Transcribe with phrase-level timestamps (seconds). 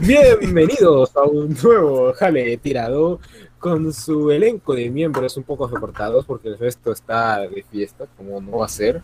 [0.00, 3.18] Bienvenidos a un nuevo Jale Tirado
[3.58, 8.40] con su elenco de miembros un poco recortados porque el resto está de fiesta, como
[8.40, 9.02] no va a ser.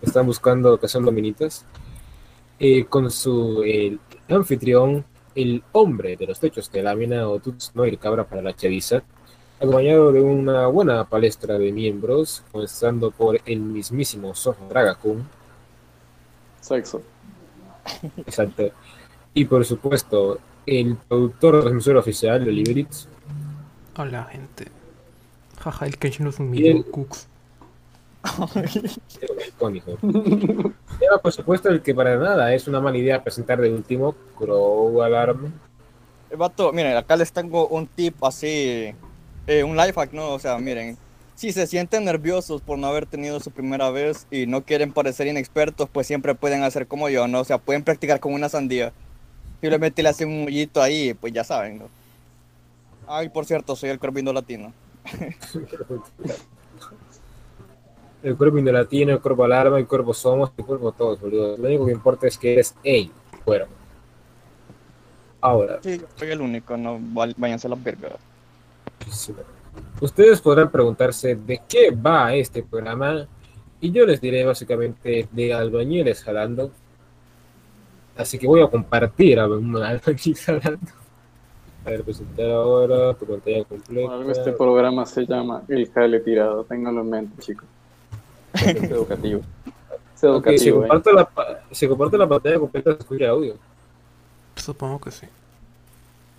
[0.00, 1.64] Están buscando que son dominitas.
[2.60, 3.98] Eh, con su el
[4.28, 5.04] anfitrión,
[5.34, 9.02] el hombre de los techos de lámina o Tuts no el cabra para la chaviza,
[9.58, 15.28] acompañado de una buena palestra de miembros, comenzando por el mismísimo Zorro Dragacun.
[16.60, 17.02] Sexo.
[18.18, 18.70] Exacto.
[19.36, 23.06] Y por supuesto, el productor transmisor oficial de Liberits.
[23.94, 24.64] Hola, gente.
[25.60, 27.28] Jaja, el Kenshin no es un mito, Cooks.
[29.46, 29.98] icónico.
[30.98, 35.02] Pero por supuesto, el que para nada es una mala idea presentar de último, Crow
[35.02, 35.52] Alarm.
[36.30, 38.94] Eh, Vato, miren, acá les tengo un tip así,
[39.46, 40.30] eh, un life hack, ¿no?
[40.30, 40.96] O sea, miren,
[41.34, 45.26] si se sienten nerviosos por no haber tenido su primera vez y no quieren parecer
[45.26, 47.40] inexpertos, pues siempre pueden hacer como yo, ¿no?
[47.40, 48.94] O sea, pueden practicar con una sandía.
[49.60, 51.88] Simplemente le hacen un hoyito ahí, pues ya saben, ¿no?
[53.08, 54.72] Ay, por cierto, soy el corvino latino.
[58.22, 61.56] El cuerpo indolatino, el cuerpo alarma, el cuerpo somos, el cuerpo todos, boludo.
[61.56, 63.10] Lo único que importa es que eres ey,
[63.44, 63.70] cuerpo.
[65.40, 66.98] Ahora, Sí, yo soy el único, no
[67.36, 68.16] váyanse a la verga.
[69.08, 69.32] sí,
[70.00, 73.28] ustedes podrán preguntarse de qué va este programa
[73.80, 76.72] y yo les diré básicamente de albañiles jalando.
[78.16, 80.92] Así que voy a compartir a albañil jalando.
[81.84, 84.32] A ver, presentar ahora tu pantalla completa.
[84.32, 86.64] Este programa se llama El Jale Tirado.
[86.64, 87.66] Ténganlo en mente, chicos.
[88.54, 89.42] Es educativo.
[90.14, 90.88] Es Ok, si, educativo, ¿eh?
[90.88, 91.28] comparto la,
[91.70, 93.56] si comparto la pantalla completa, se escucha audio.
[94.56, 95.26] Supongo que sí.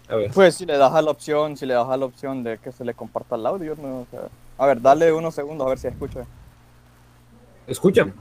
[0.09, 0.31] A ver.
[0.31, 2.71] Pues si le das a la opción, si le das a la opción de que
[2.71, 3.99] se le comparta el audio, ¿no?
[3.99, 4.21] O sea,
[4.57, 6.25] a ver, dale unos segundos a ver si escucha.
[7.67, 8.13] ¿Escuchan?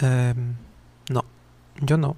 [0.00, 0.63] Em, no,
[1.84, 2.16] yo no.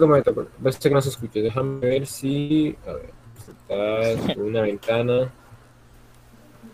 [0.00, 1.40] Momento, parece que no se escucha.
[1.40, 2.76] Déjame ver si.
[2.86, 5.32] A ver, está una ventana.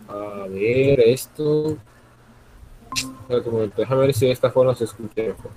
[0.07, 1.77] A ver, esto.
[2.93, 5.51] Espérate un momento, déjame ver si de esta forma se escucha mejor.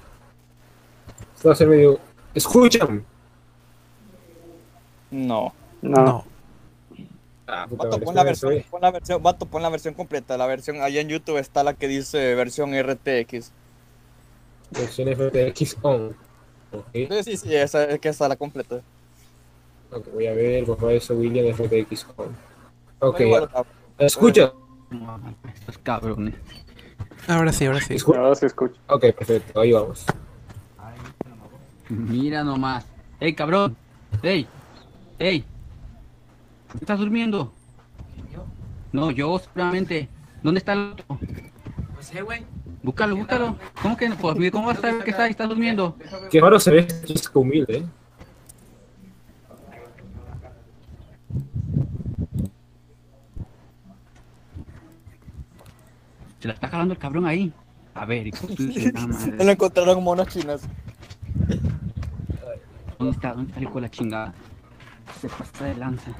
[1.34, 1.98] Esto va a ser medio.
[2.32, 3.04] ¿Escuchan?
[5.10, 5.52] No.
[5.82, 6.04] No.
[6.04, 6.24] No.
[7.46, 8.70] Ah, puta Vato, madre, pon la, versión, espera.
[8.70, 10.38] pon la versión, vato, pon la versión completa.
[10.38, 13.52] La versión, allá en YouTube está la que dice versión RTX.
[14.70, 16.16] Versión FTX on.
[16.72, 18.80] Ok, Sí, sí, sí, esa es que está la completa.
[19.92, 22.36] ok, voy a ver, por favor, eso William FTX on.
[23.00, 23.20] Ok,
[23.98, 24.52] ¿escucha?
[25.54, 26.34] Estos cabrones.
[27.28, 27.94] Ahora sí, ahora sí.
[27.94, 28.74] Escu- Ahora se escucha.
[28.88, 30.04] Ok, perfecto, ahí vamos.
[31.88, 32.86] Mira nomás.
[33.20, 33.76] ¡Ey, cabrón!
[34.22, 34.46] ¡Ey!
[35.18, 35.44] ¡Ey!
[36.80, 37.52] ¿Estás durmiendo?
[38.92, 40.08] No, yo seguramente.
[40.42, 41.04] ¿Dónde está el otro?
[41.08, 42.44] No sé, güey.
[42.84, 43.56] Búscalo, búscalo.
[43.80, 45.96] ¿Cómo que pues, ¿Cómo vas a saber que está, estás durmiendo?
[46.30, 47.86] Qué raro se ve este chisco humilde, ¿eh?
[56.40, 57.50] Se la está jalando el cabrón ahí.
[57.94, 58.26] A ver,
[59.38, 60.68] Lo encontraron monas chinas.
[62.98, 63.32] ¿Dónde está?
[63.32, 64.34] ¿Dónde está el hijo de la chingada?
[65.22, 66.10] Se pasa de lanza.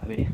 [0.00, 0.28] A ver.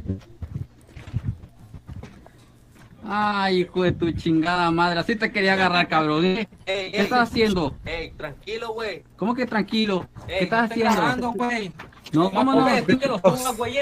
[3.11, 5.01] Ay, hijo de tu chingada madre.
[5.01, 6.27] Así te quería agarrar, cabrón.
[6.27, 6.49] ¿eh?
[6.67, 7.75] Ey, ¿Qué estás haciendo?
[7.87, 9.03] Ey, tranquilo, güey.
[9.17, 10.07] ¿Cómo que tranquilo?
[10.29, 11.33] Ey, ¿Qué estás no haciendo?
[11.33, 11.73] güey.
[12.13, 12.67] No, ¿cómo no?
[12.85, 13.77] Ti que lo subas, güey.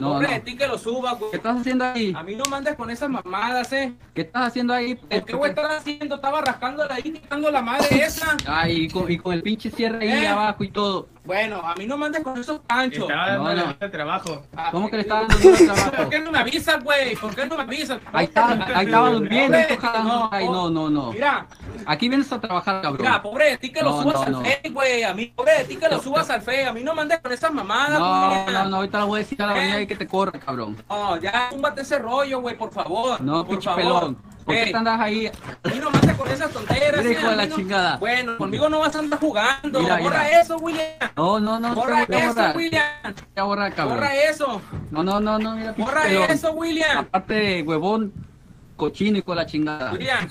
[0.00, 0.32] No, Pobre no.
[0.34, 1.30] de ti que lo subas, güey.
[1.30, 2.12] ¿Qué estás haciendo ahí?
[2.16, 3.92] A mí no mandes con esas mamadas, eh.
[4.14, 4.94] ¿Qué estás haciendo ahí?
[4.94, 6.14] ¿Por qué, güey, estás haciendo?
[6.16, 8.36] Estaba rascándola ahí, quitando la madre esa.
[8.46, 10.28] Ay, y con, y con el pinche cierre ahí ¿Eh?
[10.28, 11.08] abajo y todo.
[11.22, 13.02] Bueno, a mí no mandes con esos panchos.
[13.02, 13.76] Estaba No, dando no.
[13.78, 14.42] el trabajo.
[14.56, 15.90] Ah, ¿Cómo que le estás dando trabajo?
[15.96, 17.14] ¿Por qué no me avisas, güey?
[17.14, 18.00] ¿Por qué no me avisas?
[18.12, 19.58] Ahí está, ahí estaba durmiendo.
[20.32, 21.12] Ay, no, no, no.
[21.12, 21.46] Mira,
[21.86, 23.06] Aquí vienes a trabajar, cabrón.
[23.06, 25.02] mira, pobre de ti que lo No, subas no, al fe, güey.
[25.02, 26.66] A mí, pobre de ti que lo subas al fe.
[26.66, 29.42] A mí no mandes con esas mamadas, No, no, no, ahorita le voy a decir
[29.42, 29.60] a la ¿Eh?
[29.60, 30.76] avenida que te corre, cabrón.
[30.88, 33.20] No, ya, túmbate ese rollo, güey, por favor.
[33.20, 33.80] No, por favor.
[33.82, 34.30] pelón.
[34.44, 35.26] ¿Por qué Ey, te andas ahí?
[35.26, 37.04] a mí no mandes con esas tonteras.
[37.04, 37.96] Mira, eh, hijo de la no- chingada.
[37.98, 39.80] Bueno, conmigo no vas a andar jugando.
[39.80, 40.40] Mira, borra mira.
[40.40, 40.86] eso, William.
[41.14, 42.52] No, no, no, Borra eso.
[42.54, 42.82] William.
[43.34, 43.88] Cabrón.
[43.96, 44.62] Borra eso.
[44.90, 46.30] No, no, no, no, mira, Borra pelón.
[46.30, 46.98] eso, William.
[46.98, 48.12] Aparte huevón,
[48.80, 49.92] cochino y con la chingada.
[49.92, 50.28] William,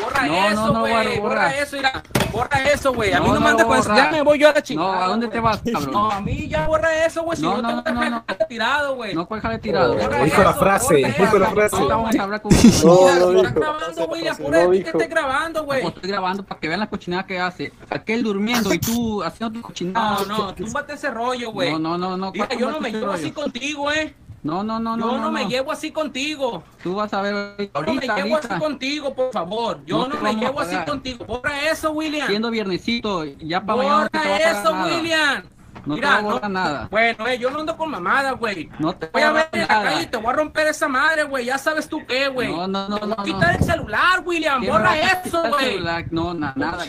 [0.00, 0.92] borra No, no, eso, no, güey.
[0.92, 1.56] borra, borra, borra.
[1.56, 2.02] eso, mira.
[2.32, 3.12] Borra eso, güey.
[3.12, 3.96] A mí No, no, no mandes lo con eso.
[3.96, 5.04] Ya me voy yo a la No, chingada.
[5.04, 5.90] ¿a dónde te vas, cabrón?
[5.92, 7.36] No, a mí ya borra eso, güey.
[7.36, 9.14] Si No, no, no, te no, no, dejar tirado, güey.
[9.14, 9.94] No puedes dejarle tirado.
[9.94, 11.76] Borra Dijo la frase, borra dijo la frase.
[11.76, 13.46] Ahorita vamos a hablar con No, Mira, no dijo.
[13.46, 14.36] estás grabando, William.
[14.36, 15.86] Sí, Pura no de ti que estés grabando, güey.
[15.86, 17.72] Estoy grabando para que vean la cochinada que hace.
[17.90, 20.18] Aquel durmiendo y tú haciendo tu cochinada.
[20.28, 21.72] No, no, túmbate ese rollo, güey.
[21.72, 22.32] No, no, no, no.
[22.32, 24.14] Mira, ¿cuál yo no me llevo así contigo, eh.
[24.46, 25.18] No, no, no, Yo no.
[25.18, 26.62] no, me llevo así contigo.
[26.82, 28.58] Tú vas a ver Yo no me ahorita, llevo así ahorita.
[28.58, 29.80] contigo, por favor.
[29.84, 31.24] Yo No no, te me llevo así contigo.
[31.24, 32.26] Borra eso, William.
[32.28, 34.86] Siendo viernesito, ya para mañana no te Borra a pagar eso, nada.
[34.96, 35.42] William.
[35.84, 36.88] No te Mira, va a borrar nada.
[36.90, 38.68] Bueno, eh, yo no ando con mamada, güey.
[38.80, 41.22] No te Voy a ver en la calle y te voy a romper esa madre,
[41.24, 41.44] güey.
[41.44, 42.50] Ya sabes tú qué, güey.
[42.50, 43.58] No, no, no, Te voy no, a quitar no.
[43.58, 44.62] el celular, William.
[44.62, 45.78] ¿Qué Borra eso, güey.
[46.10, 46.84] No, na- nada.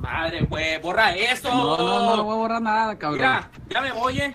[0.00, 0.80] Madre, güey.
[0.80, 1.48] Borra eso.
[1.48, 3.18] No, no, no, no voy a borrar nada, cabrón.
[3.18, 4.34] Mira, ya me voy, eh.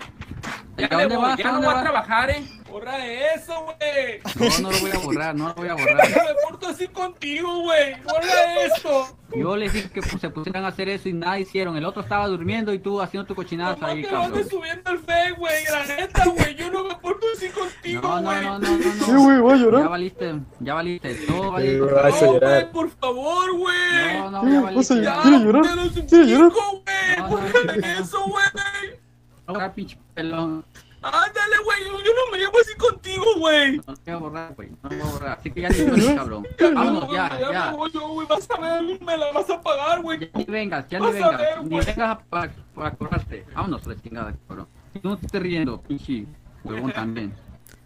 [0.77, 1.37] Ya, ¿A me voy, vas?
[1.37, 2.43] ya ¿A no voy a trabajar, eh.
[2.75, 4.19] Borra eso, güey.
[4.35, 6.09] No, no lo voy a borrar, no lo voy a borrar.
[6.09, 7.95] Ya me porto así contigo, güey.
[8.03, 9.17] Borra esto.
[9.33, 11.77] Yo les dije que pues, se pusieran a hacer eso y nada hicieron.
[11.77, 14.49] El otro estaba durmiendo y tú haciendo tu cochinada ahí, andes cabrón.
[14.49, 15.63] subiendo el fe, güey.
[15.71, 16.55] La neta, güey.
[16.55, 18.41] Yo no me porto así contigo, No, no, güey.
[18.43, 19.23] no, no, no, Sí, no.
[19.23, 19.89] güey, voy a Ya llorar.
[19.89, 21.13] valiste, ya valiste.
[21.27, 21.77] Todo valiste.
[21.77, 22.51] No, llorar.
[22.51, 24.17] güey, por favor, güey.
[24.19, 25.01] No, no, ya vas a valiste.
[25.01, 25.63] Ya, ¿Quiere llorar?
[25.63, 27.17] te lo suplico, güey.
[27.19, 28.01] No, no, Borra no.
[28.01, 28.99] eso, güey.
[29.47, 30.65] Ahora, pinche pelón.
[31.05, 31.83] Ándale, güey.
[31.85, 33.77] Yo, no me llevo así contigo, güey.
[33.77, 34.69] No te voy a borrar, güey.
[34.81, 35.37] No te voy a borrar.
[35.39, 36.47] Así que ya ni vengas, cabrón.
[36.59, 37.51] Vámonos, ya, ya.
[37.51, 37.71] ya.
[37.71, 38.27] me voy yo, güey.
[38.27, 40.19] Vas a ver, me la vas a pagar, güey.
[40.19, 41.41] Ya ni vengas, ya ni Vas a vengas.
[41.41, 43.45] ver, Ni vengas para, para cobrarte.
[43.53, 44.67] Vámonos, la chingada, cabrón.
[45.03, 46.25] No te estés riendo, pinche
[46.63, 47.33] huevón también.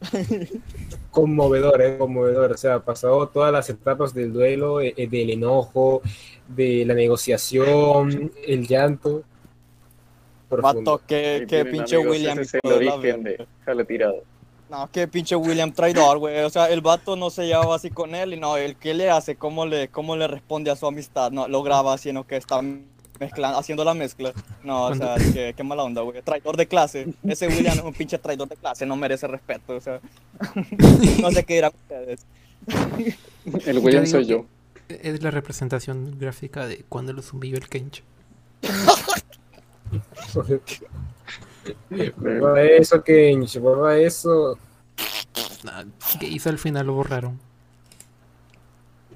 [1.11, 2.51] Conmovedor, eh, conmovedor.
[2.53, 6.01] O sea, pasado todas las etapas del duelo, eh, del enojo,
[6.47, 9.23] de la negociación, el llanto.
[10.49, 10.91] Profundo.
[10.93, 12.39] Vato, que, que pinche amigos, William.
[12.39, 14.23] ese es el origen de Jale Tirado.
[14.69, 16.41] No, que pinche William traidor, güey.
[16.41, 19.09] O sea, el vato no se llevaba así con él y no, el que le
[19.09, 21.31] hace, cómo le, cómo le responde a su amistad.
[21.31, 22.61] No, lo graba haciendo que está
[23.19, 24.31] mezclando, haciendo la mezcla.
[24.63, 26.21] No, o sea, qué, qué mala onda, güey.
[26.21, 27.07] Traidor de clase.
[27.27, 29.99] Ese William es un pinche traidor de clase, no merece respeto, o sea.
[31.21, 32.25] No sé qué dirán ustedes.
[33.65, 34.45] El William soy yo.
[34.87, 38.03] Es la representación gráfica de cuando los humilló el Kench.
[42.17, 44.57] Borra eso, Kench, borra eso.
[45.65, 45.83] Ah,
[46.19, 46.87] ¿Qué hizo al final?
[46.87, 47.39] Lo borraron.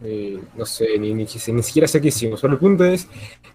[0.03, 2.41] Eh, no sé, ni, ni, ni siquiera sé qué hicimos.
[2.41, 3.07] Pero el punto es,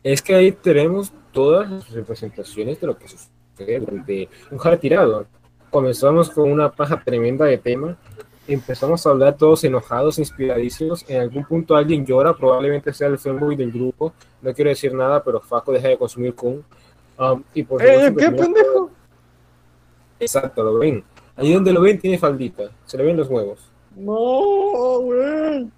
[0.02, 5.26] es que ahí tenemos todas las representaciones de lo que sucede durante un jale tirado.
[5.70, 7.96] Comenzamos con una paja tremenda de tema.
[8.46, 11.04] Empezamos a hablar todos enojados, inspiradísimos.
[11.06, 14.14] En algún punto alguien llora, probablemente sea el fanboy del grupo.
[14.40, 16.64] No quiero decir nada, pero Faco deja de consumir con.
[17.18, 18.90] Um, y por ¡Eh, qué pendejo!
[20.20, 21.04] Exacto, lo ven.
[21.36, 22.70] Ahí donde lo ven tiene faldita.
[22.84, 23.70] Se le ven los huevos.
[23.96, 25.70] No, güey.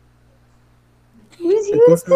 [1.38, 2.14] Entonces-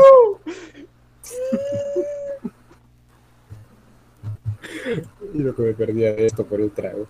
[5.33, 7.07] y lo que me perdía de esto por el trago.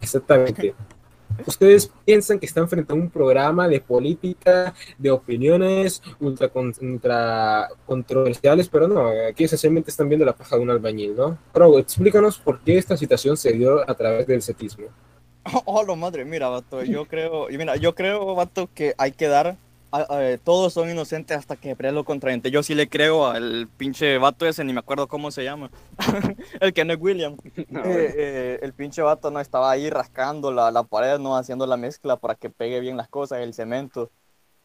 [0.00, 0.74] Exactamente.
[1.46, 6.50] Ustedes piensan que están frente a un programa de política, de opiniones ultra,
[6.80, 11.38] ultra controversiales, pero no, aquí esencialmente están viendo la paja de un albañil, ¿no?
[11.52, 14.86] Pero explícanos por qué esta situación se dio a través del setismo.
[15.64, 19.56] Oh, lo madre, mira, vato, yo creo, mira, yo creo, vato, que hay que dar,
[19.90, 22.50] a- a- todos son inocentes hasta que prueben lo contraente.
[22.50, 25.70] Yo sí le creo al pinche vato ese, ni me acuerdo cómo se llama,
[26.60, 27.36] el que no es William.
[27.70, 31.66] No, Eh, eh, el pinche vato no estaba ahí rascando la, la pared, no haciendo
[31.66, 34.10] la mezcla para que pegue bien las cosas, el cemento.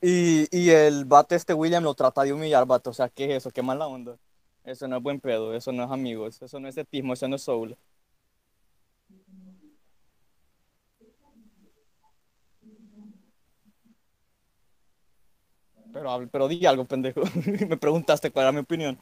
[0.02, 3.32] Y, y el vato este William lo trata de humillar, vato, o sea, ¿qué es
[3.38, 3.52] eso?
[3.52, 4.18] ¿Qué mala onda?
[4.66, 7.36] Eso no es buen pedo, eso no es amigos, eso no es etismo, eso no
[7.38, 7.78] es soul.
[15.94, 17.22] Pero, pero di algo, pendejo.
[17.70, 19.00] Me preguntaste cuál era mi opinión.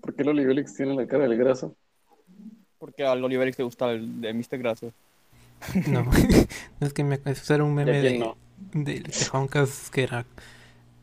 [0.00, 1.76] ¿Por qué el Olivelix tiene la cara del graso?
[2.78, 4.58] Porque al Oliverix le gusta el de Mr.
[4.58, 4.92] Graso.
[5.88, 6.04] No,
[6.80, 8.36] es que me eso era un ¿Y a meme de, no?
[8.72, 10.26] de Tejoncas que era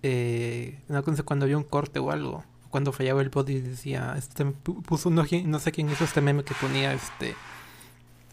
[0.03, 4.13] eh, no sé cuando había un corte o algo, cuando fallaba el bot y decía,
[4.17, 7.35] este pu- puso no, no sé quién hizo este meme que ponía este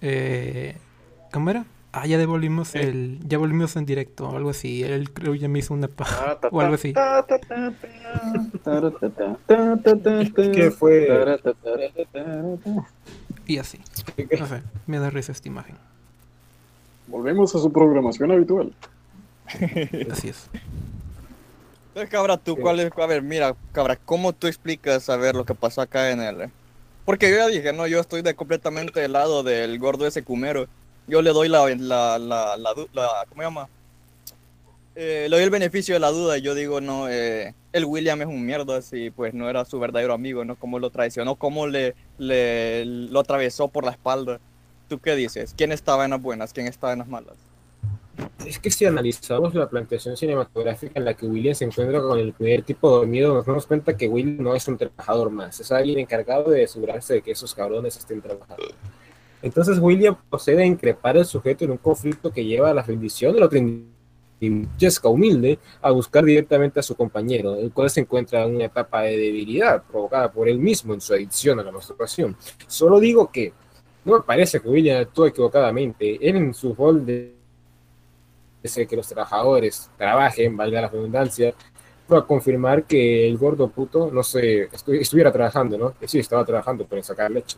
[0.02, 0.76] eh,
[1.32, 1.64] ¿cómo era?
[1.92, 5.58] ah, ya devolvimos el, ya volvimos en directo o algo así, él creo ya me
[5.58, 6.94] hizo una paja o algo así.
[10.52, 11.08] ¿Qué fue?
[13.46, 13.80] Y así.
[14.38, 15.76] No sé, me da risa esta imagen.
[17.06, 18.72] Volvemos a su programación habitual.
[20.10, 20.48] Así es.
[22.08, 22.92] Cabra, tú, ¿cuál es?
[22.96, 26.50] A ver, mira, Cabra, ¿cómo tú explicas a ver lo que pasó acá en el...
[27.04, 30.68] Porque yo ya dije, no, yo estoy de completamente del lado del gordo ese cumero.
[31.10, 31.66] Yo le doy la,
[33.28, 33.68] ¿cómo llama?
[34.94, 38.22] Eh, le doy el beneficio de la duda y yo digo, no, eh, el William
[38.22, 40.54] es un mierda, así pues no era su verdadero amigo, ¿no?
[40.54, 44.38] Cómo lo traicionó, cómo le, le lo atravesó por la espalda.
[44.88, 45.52] ¿Tú qué dices?
[45.56, 46.52] ¿Quién estaba en las buenas?
[46.52, 47.36] ¿Quién estaba en las malas?
[48.46, 52.32] Es que si analizamos la planteación cinematográfica en la que William se encuentra con el
[52.32, 55.98] primer tipo dormido, nos damos cuenta que William no es un trabajador más, es alguien
[55.98, 58.74] encargado de asegurarse de que esos cabrones estén trabajando.
[59.42, 63.32] Entonces William procede a increpar al sujeto en un conflicto que lleva a la rendición
[63.34, 63.58] del otro
[64.78, 69.02] Jessica, humilde, a buscar directamente a su compañero, el cual se encuentra en una etapa
[69.02, 72.34] de debilidad provocada por él mismo en su adicción a la masturbación.
[72.66, 73.52] Solo digo que
[74.04, 76.16] no me parece que William actuó equivocadamente.
[76.26, 77.34] Él en su rol de
[78.62, 81.52] que los trabajadores trabajen, valga la redundancia,
[82.08, 85.94] fue a confirmar que el gordo puto no estu- estuviera trabajando, ¿no?
[86.06, 87.56] Sí, estaba trabajando, pero en sacar leche.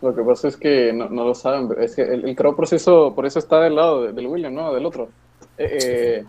[0.00, 3.14] Lo que pasa es que no, no lo saben, es que el, el creo proceso,
[3.14, 4.72] por eso está del lado de- del William, ¿no?
[4.72, 5.08] Del otro.
[5.56, 6.24] Eh, eh,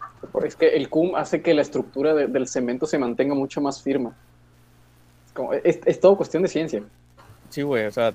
[0.46, 3.82] es que el cum hace que la estructura de- del cemento se mantenga mucho más
[3.82, 4.10] firme.
[5.28, 6.84] Es, como- es, es todo cuestión de ciencia.
[7.50, 8.14] Sí, güey, o sea,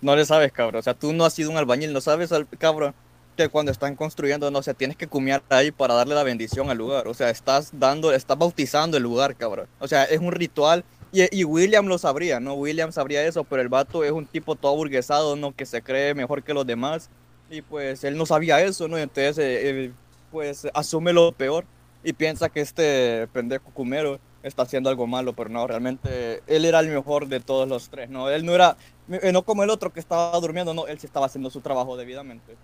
[0.00, 0.78] no le sabes, cabrón.
[0.80, 2.94] O sea, tú no has sido un albañil, no sabes, al- cabrón,
[3.36, 6.78] que cuando están construyendo, no sé, tienes que cumiar ahí para darle la bendición al
[6.78, 7.08] lugar.
[7.08, 9.66] O sea, estás dando, estás bautizando el lugar, cabrón.
[9.80, 10.84] O sea, es un ritual.
[11.14, 12.54] Y, William lo sabría, ¿no?
[12.54, 15.54] William sabría eso, pero el vato es un tipo todo burguesado, ¿no?
[15.54, 17.08] Que se cree mejor que los demás.
[17.48, 18.98] Y pues él no sabía eso, ¿no?
[18.98, 19.92] Entonces, eh, eh,
[20.32, 21.66] pues asume lo peor
[22.02, 26.80] y piensa que este pendejo cumero está haciendo algo malo, pero no, realmente él era
[26.80, 28.28] el mejor de todos los tres, ¿no?
[28.28, 28.76] Él no era,
[29.08, 31.96] eh, no como el otro que estaba durmiendo, no, él sí estaba haciendo su trabajo
[31.96, 32.56] debidamente.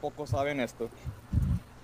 [0.00, 0.90] Pocos saben esto.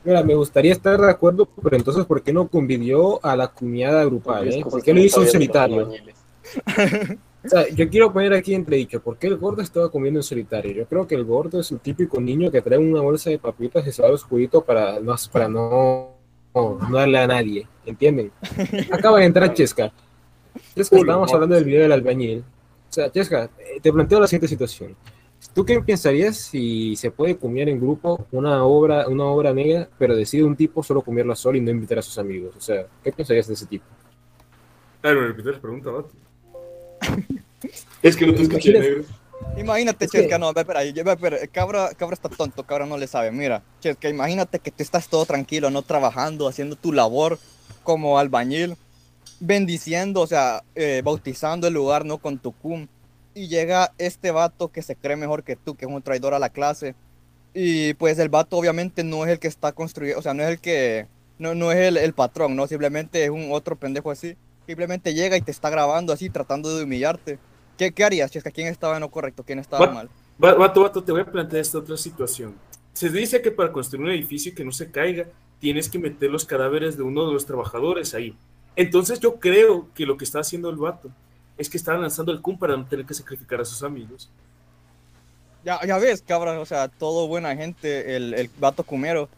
[0.04, 4.04] Mira, me gustaría estar de acuerdo, pero entonces, ¿por qué no convivió a la cuñada
[4.04, 4.48] grupal?
[4.48, 4.64] Eh?
[4.68, 5.90] ¿Por qué lo hizo los solitario?
[7.42, 10.72] O sea, yo quiero poner aquí entredicho, ¿por qué el gordo estaba comiendo en solitario?
[10.72, 13.86] Yo creo que el gordo es el típico niño que trae una bolsa de papitas
[13.86, 16.10] y se va a los juguitos para no, para no,
[16.54, 18.30] no, no darle a nadie, ¿entienden?
[18.92, 19.90] Acaba de entrar Chesca.
[20.74, 22.40] Chesca, estábamos hablando del video del albañil.
[22.40, 24.94] O sea, Chesca, eh, te planteo la siguiente situación.
[25.54, 30.14] ¿Tú qué pensarías si se puede comer en grupo una obra, una obra negra, pero
[30.14, 32.54] decide un tipo solo comerla solo y no invitar a sus amigos?
[32.56, 33.84] O sea, ¿qué pensarías de ese tipo?
[35.00, 36.10] Claro, me repites la pregunta, vato.
[38.02, 39.04] es que no te escuché, Imagínate- negro.
[39.56, 43.06] Imagínate, Es que- Chesca, no, espera, espera, espera, cabra, cabra está tonto, cabra no le
[43.06, 43.32] sabe.
[43.32, 47.38] Mira, Chesca, imagínate que tú estás todo tranquilo, no trabajando, haciendo tu labor
[47.82, 48.76] como albañil,
[49.40, 52.18] bendiciendo, o sea, eh, bautizando el lugar, ¿no?
[52.18, 52.86] Con tu cum.
[53.40, 56.38] Y llega este vato que se cree mejor que tú, que es un traidor a
[56.38, 56.94] la clase.
[57.54, 60.50] Y pues el vato obviamente no es el que está construyendo, o sea, no es
[60.50, 61.06] el que,
[61.38, 62.66] no, no es el, el patrón, ¿no?
[62.66, 64.36] Simplemente es un otro pendejo así.
[64.66, 67.38] Simplemente llega y te está grabando así, tratando de humillarte.
[67.78, 68.50] ¿Qué, qué harías, Chesca?
[68.50, 69.42] ¿Quién estaba en lo correcto?
[69.42, 70.10] ¿Quién estaba mal?
[70.42, 72.54] Va- Vato, vato, te voy a plantear esta otra situación.
[72.92, 75.24] Se dice que para construir un edificio que no se caiga,
[75.60, 78.36] tienes que meter los cadáveres de uno de los trabajadores ahí.
[78.76, 81.10] Entonces yo creo que lo que está haciendo el vato
[81.60, 84.30] es que está lanzando el cum para no tener que sacrificar a sus amigos.
[85.62, 89.28] Ya, ya ves, cabrón, o sea, todo buena gente, el, el vato cumero.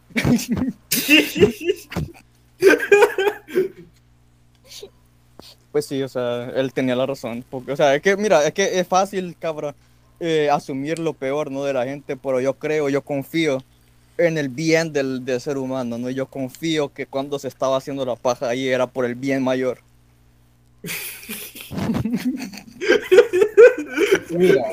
[5.73, 7.45] Pues sí, o sea, él tenía la razón.
[7.51, 9.75] Porque, o sea, es que, mira, es que es fácil, cabrón,
[10.21, 11.65] eh, asumir lo peor, ¿no?
[11.65, 13.65] De la gente, pero yo creo, yo confío
[14.17, 16.09] en el bien del, del ser humano, ¿no?
[16.11, 19.79] Yo confío que cuando se estaba haciendo la paja ahí era por el bien mayor.
[24.31, 24.65] Mira,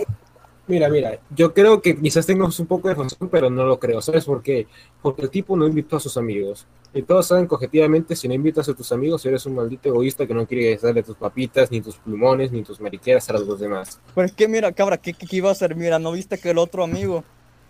[0.68, 4.02] mira, mira, yo creo que quizás tengas un poco de razón, pero no lo creo.
[4.02, 4.68] ¿Sabes por qué?
[5.02, 6.66] Porque el tipo no invitó a sus amigos.
[6.94, 10.26] Y todos saben que objetivamente si no invitas a tus amigos, eres un maldito egoísta
[10.26, 14.00] que no quiere darle tus papitas, ni tus plumones, ni tus mariqueras a los demás.
[14.16, 15.76] Pero es que mira, cabra, ¿qué, qué, qué iba a hacer?
[15.76, 17.24] Mira, ¿no viste que el otro amigo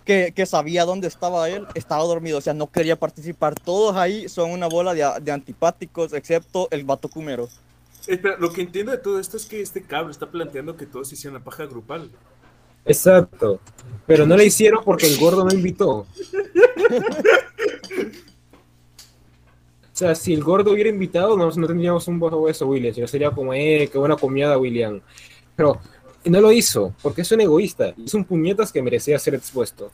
[0.05, 2.37] que, que sabía dónde estaba él estaba dormido?
[2.37, 3.55] O sea, no quería participar.
[3.55, 7.49] Todos ahí son una bola de, de antipáticos, excepto el vato cumero.
[8.09, 11.13] Espera, lo que entiendo de todo esto es que este cabrón está planteando que todos
[11.13, 12.09] hicieron la paja grupal.
[12.83, 13.59] Exacto.
[14.07, 16.07] Pero no le hicieron porque el gordo no invitó.
[19.91, 23.05] O sea, si el gordo hubiera invitado, no, no tendríamos un bajo hueso, William, sino
[23.05, 25.01] sería como, eh, qué buena comida, William.
[25.55, 25.79] Pero
[26.25, 27.93] no lo hizo, porque es un egoísta.
[28.03, 29.91] Es un puñetas que merecía ser expuesto.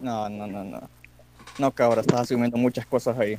[0.00, 0.88] No, no, no, no.
[1.58, 3.36] No, cabra, estás asumiendo muchas cosas ahí.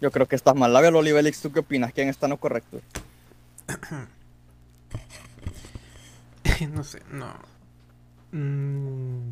[0.00, 0.74] Yo creo que estás mal.
[0.76, 1.92] A ver, Olivelix, ¿tú qué opinas?
[1.92, 2.80] ¿Quién está en lo correcto?
[6.72, 7.34] no sé, no.
[8.32, 9.30] Mm,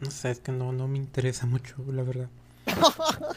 [0.00, 2.28] no sé, es que no, no me interesa mucho, la verdad.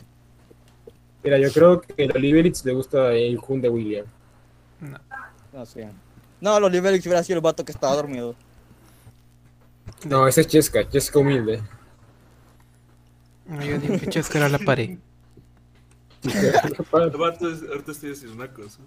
[1.24, 4.06] Mira, yo creo que a Oliveritz le gusta el Kun de William.
[4.80, 5.00] No.
[5.54, 5.90] No sé.
[6.40, 8.36] No, Olivelix hubiera sido el vato que estaba dormido.
[10.06, 11.62] No, ese es Chesca, Chesca humilde.
[13.48, 14.98] No, yo digo que Chesca era la pared.
[16.91, 18.79] Vato, es- ahorita estoy haciendo una cosa.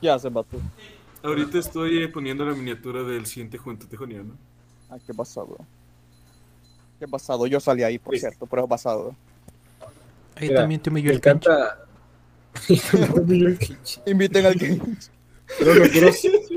[0.00, 0.58] ¿Qué hace, vato?
[1.22, 4.34] Ahorita estoy eh, poniendo la miniatura del siguiente Juventud Tejoniano.
[4.90, 5.56] Ay, qué pasado.
[7.00, 7.46] Qué pasado.
[7.46, 8.20] Yo salí ahí, por Sí.
[8.20, 9.14] cierto, pero es pasado.
[10.36, 11.78] Ahí Mira, también te humilló Me el encanta.
[14.06, 14.78] Inviten al que.
[15.58, 16.10] Creo que, quiero,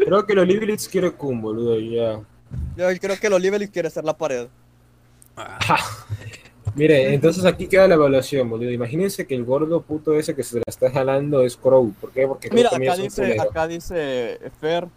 [0.05, 2.19] creo que los Liberals quiere Kun, boludo, ya.
[2.77, 4.47] Yo creo que el Oliver quiere hacer la pared.
[6.77, 8.71] Mire, entonces aquí queda la evaluación, boludo.
[8.71, 11.91] Imagínense que el gordo puto ese que se la está jalando es Crow.
[11.99, 12.27] ¿Por qué?
[12.27, 14.87] Porque Mira, acá dice, acá dice Fer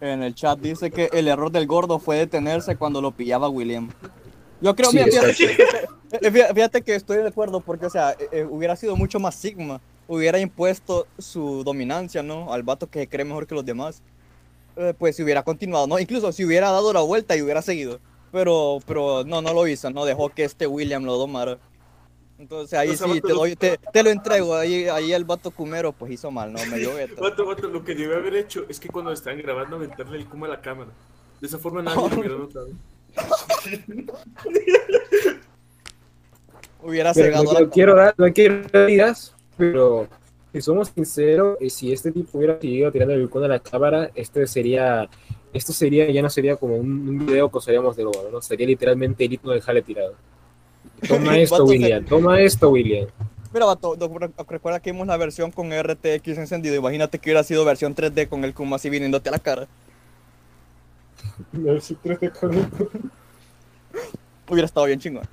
[0.00, 3.90] en el chat, dice que el error del gordo fue detenerse cuando lo pillaba William.
[4.62, 5.94] Yo creo, Sí, mira, fíjate, exacto.
[6.12, 9.20] eh, fíjate- fíjate que estoy de acuerdo porque, o sea, eh, eh, hubiera sido mucho
[9.20, 12.52] más Sigma, hubiera impuesto su dominancia, ¿no?
[12.52, 14.02] Al vato que se cree mejor que los demás.
[14.76, 15.98] Eh, pues si hubiera continuado, ¿no?
[15.98, 17.98] Incluso si hubiera dado la vuelta y hubiera seguido.
[18.36, 20.04] Pero, pero no, no lo hizo, ¿no?
[20.04, 21.56] Dejó que este William lo domara.
[22.38, 24.54] Entonces ahí O sea, sí, te, doy- te, te lo entrego.
[24.54, 26.58] Ahí, ahí el vato Cumero pues hizo mal, ¿no?
[26.66, 27.18] Me dio beta.
[27.18, 30.48] Vato, vato, lo que debe haber hecho es que cuando estaban grabando aventarle el kuma
[30.48, 30.90] a la cámara.
[31.40, 32.68] De esa forma nadie lo hubiera notado.
[36.82, 40.06] Hubiera cegado no, a la quiero- quiero dar, no quiero dar ideas, pero
[40.52, 44.46] si somos sinceros, si este tipo hubiera seguido tirando el balcón a la cámara, este
[44.46, 45.08] sería,
[45.56, 48.40] esto sería, ya no sería como un, un video que usaríamos de oro, ¿no?
[48.40, 50.14] Sería literalmente el himno del jale tirado.
[51.08, 53.08] Toma El esto, William, toma esto, William.
[53.52, 53.96] Mira, vato,
[54.48, 56.74] recuerda que vimos la versión con RTX encendido.
[56.74, 59.66] Imagínate que hubiera sido versión 3D con el Kuma así viniéndote a la cara.
[64.48, 65.24] Hubiera estado bien chingón.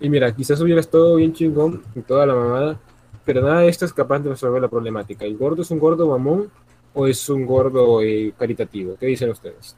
[0.00, 2.80] Y mira, quizás hubiera estado bien chingón y toda la mamada,
[3.24, 5.24] pero nada de esto es capaz de resolver la problemática.
[5.24, 6.50] ¿El gordo es un gordo mamón
[6.94, 8.96] o es un gordo eh, caritativo?
[8.98, 9.76] ¿Qué dicen ustedes?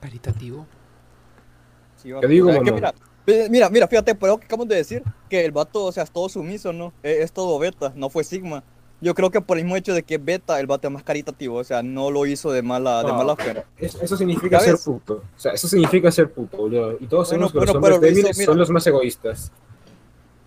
[0.00, 0.66] Caritativo.
[1.96, 2.74] Sí, digo, que mamón.
[2.74, 2.94] mira,
[3.50, 6.10] mira, mira, fíjate, por lo que acabamos de decir, que el vato, o sea, es
[6.10, 6.92] todo sumiso, ¿no?
[7.02, 8.62] Eh, Es, todo beta, no fue Sigma.
[9.02, 11.02] Yo creo que por el mismo hecho de que es beta, el vato es más
[11.02, 13.62] caritativo, o sea, no lo hizo de mala, de No, mala fe.
[13.78, 14.84] Es- Eso significa ¿Ya ser ves?
[14.84, 15.22] puto.
[15.36, 16.92] O sea, eso significa ser puto, boludo.
[17.00, 18.46] Y todos Bueno, sabemos que los hombres pero lo hizo, débiles mira.
[18.46, 19.52] son los más egoístas.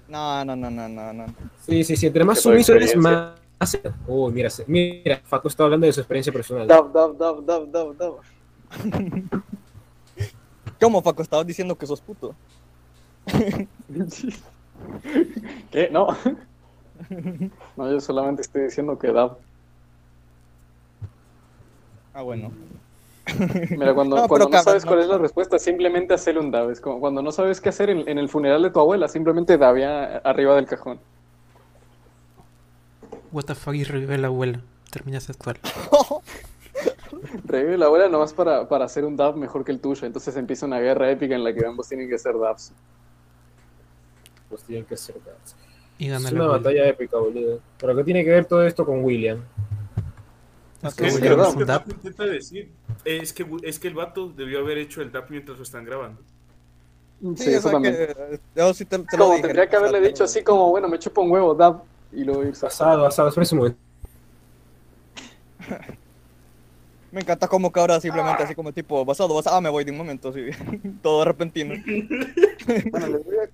[0.07, 1.25] No, no, no, no, no, no.
[1.65, 2.07] Sí, sí, sí.
[2.07, 3.33] Entre más sumiso eres, experiencia.
[4.07, 6.67] Uy, mira, mira, Faco está hablando de su experiencia personal.
[6.67, 8.13] Dab, dab, dab, dab, dab, dab.
[10.81, 11.21] ¿Cómo, Faco?
[11.21, 12.35] Estabas diciendo que sos puto.
[15.71, 15.89] ¿Qué?
[15.91, 16.07] No.
[17.75, 19.37] No, yo solamente estoy diciendo que dab.
[22.13, 22.51] Ah, bueno.
[23.71, 24.89] Mira, cuando, No, pero cuando no cabrón, sabes no.
[24.91, 26.69] cuál es la respuesta, simplemente hacerle un dab.
[26.69, 29.57] Es como cuando no sabes qué hacer en, en el funeral de tu abuela, simplemente
[29.57, 30.99] dabea arriba del cajón.
[33.33, 34.61] What the fuck y revive la abuela.
[34.91, 35.59] Termina sexual.
[37.45, 40.05] Revive la abuela nomás para, para hacer un dab mejor que el tuyo.
[40.05, 42.71] Entonces empieza una guerra épica en la que ambos tienen que hacer dabs.
[44.49, 45.55] Pues tienen que ser dados.
[45.97, 46.57] Y gana Es la una abuela.
[46.63, 47.59] batalla épica, boludo.
[47.79, 49.41] Pero ¿qué tiene que ver todo esto con William?
[50.83, 51.47] Es Es que que William verdad.
[51.47, 51.85] es lo que un dap.
[51.87, 52.71] Dap intenta decir
[53.05, 56.21] es que, es que el vato debió haber hecho el DAP mientras lo están grabando.
[57.21, 57.95] Sí, Sí, eso también.
[57.95, 60.43] que, eh, yo sí te, te Es lo como dije, tendría que haberle dicho así
[60.43, 61.83] como, bueno, me chupa un huevo, dab.
[62.15, 62.65] Y luego irse.
[62.67, 63.79] Asado, asado, espera un momento.
[67.11, 69.91] Me encanta como que ahora simplemente así como tipo, basado, basado, ah, me voy de
[69.91, 70.41] un momento, así,
[71.03, 71.75] todo repentino.
[72.91, 73.49] Bueno les, voy a,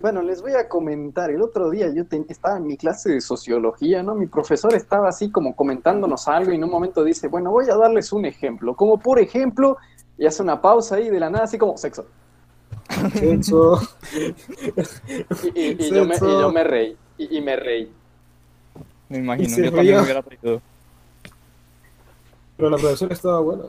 [0.00, 1.30] bueno, les voy a comentar.
[1.30, 4.14] El otro día yo ten- estaba en mi clase de sociología, ¿no?
[4.14, 7.76] Mi profesor estaba así como comentándonos algo y en un momento dice, bueno, voy a
[7.76, 8.76] darles un ejemplo.
[8.76, 9.78] Como por ejemplo,
[10.18, 12.04] y hace una pausa ahí de la nada, así como sexo.
[13.14, 13.80] Sexo.
[15.54, 16.96] Y, y- y yo, me, y yo me reí.
[17.20, 17.92] Y, y me reí.
[19.10, 20.62] Me imagino, yo también me hubiera reído.
[22.56, 23.64] Pero la profesora estaba buena.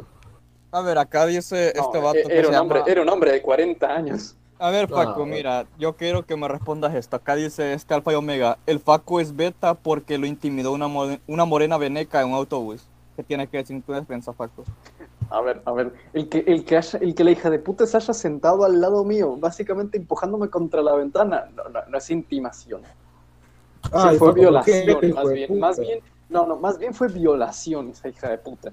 [0.71, 2.91] A ver, acá dice No, este vato e- que era, se un hombre, llama...
[2.91, 4.35] era un hombre de 40 años.
[4.57, 5.33] A ver, Ah, Faco, bueno.
[5.35, 7.17] mira, yo quiero que me respondas esto.
[7.17, 8.57] Acá dice este Alfa y Omega.
[8.65, 10.87] El Faco es beta porque lo intimidó una,
[11.27, 12.85] una morena veneca en un autobús.
[13.17, 14.63] ¿Qué tienes que decir tu defensa, Faco?
[15.29, 17.85] A ver, a ver, el que, el que, haya- el que la hija de puta
[17.85, 22.09] se haya sentado al lado mío, básicamente empujándome contra la ventana, no, no, no es
[22.09, 22.81] intimación.
[23.83, 26.93] Sí, Ay, fue Faco, ¿por qué, violación, más bien, más bien, no, no, más bien
[26.93, 28.71] fue violación esa hija de puta.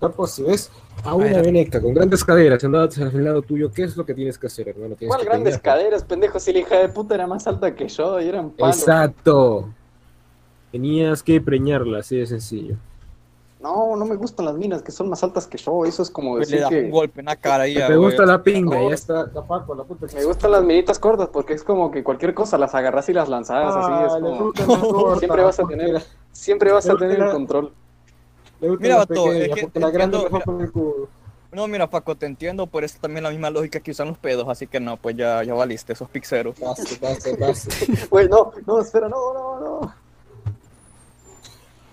[0.00, 0.70] Capo, si ves
[1.04, 4.36] a una veneca con grandes caderas sentadas al lado tuyo, ¿qué es lo que tienes
[4.36, 4.94] que hacer, hermano?
[5.06, 6.38] ¿Cuál que grandes caderas, pendejo?
[6.38, 8.78] Si la hija de puta era más alta que yo y eran palos.
[8.78, 9.70] Exacto.
[10.70, 12.76] Tenías que preñarla, así de sencillo.
[13.58, 16.34] No, no me gustan las minas que son más altas que yo, eso es como
[16.34, 16.82] le decir das que...
[16.84, 18.08] un golpe en la cara y ya, Te güey.
[18.10, 18.88] gusta la pinga, No.
[18.90, 19.30] ya está.
[19.46, 22.74] Paco, la puta Me gustan las minitas cortas porque es como que cualquier cosa las
[22.74, 25.16] agarras y las lanzas, así Ah, es le como...
[25.18, 27.72] Siempre vas a tener- la- Siempre vas a tener la- el control.
[28.60, 30.70] le Mira, vato, es que la grande le.
[31.52, 34.46] No, mira, Faco, te entiendo, pero es también la misma lógica que usan los pedos,
[34.48, 36.60] así que no, pues ya, ya valiste, esos pixeros.
[36.60, 37.74] Basta, basta, basta.
[38.10, 39.94] Güey, no, no, espera, no, no, no.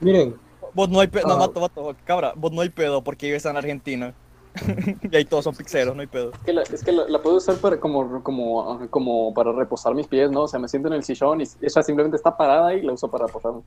[0.02, 0.36] Miren,
[0.74, 1.38] Vos no hay pedo, no, Ah.
[1.48, 4.14] vato, vato, cabra, vos no hay pedo porque vives en Argentina.
[5.12, 6.32] y ahí todos son pixeros, no hay pedo.
[6.34, 9.96] Es que la, es que la, la puedo usar para, como, como, como para reposar
[9.96, 10.44] mis pies, ¿no?
[10.44, 13.10] O sea, me siento en el sillón y ella simplemente está parada y la uso
[13.10, 13.62] para reposarme.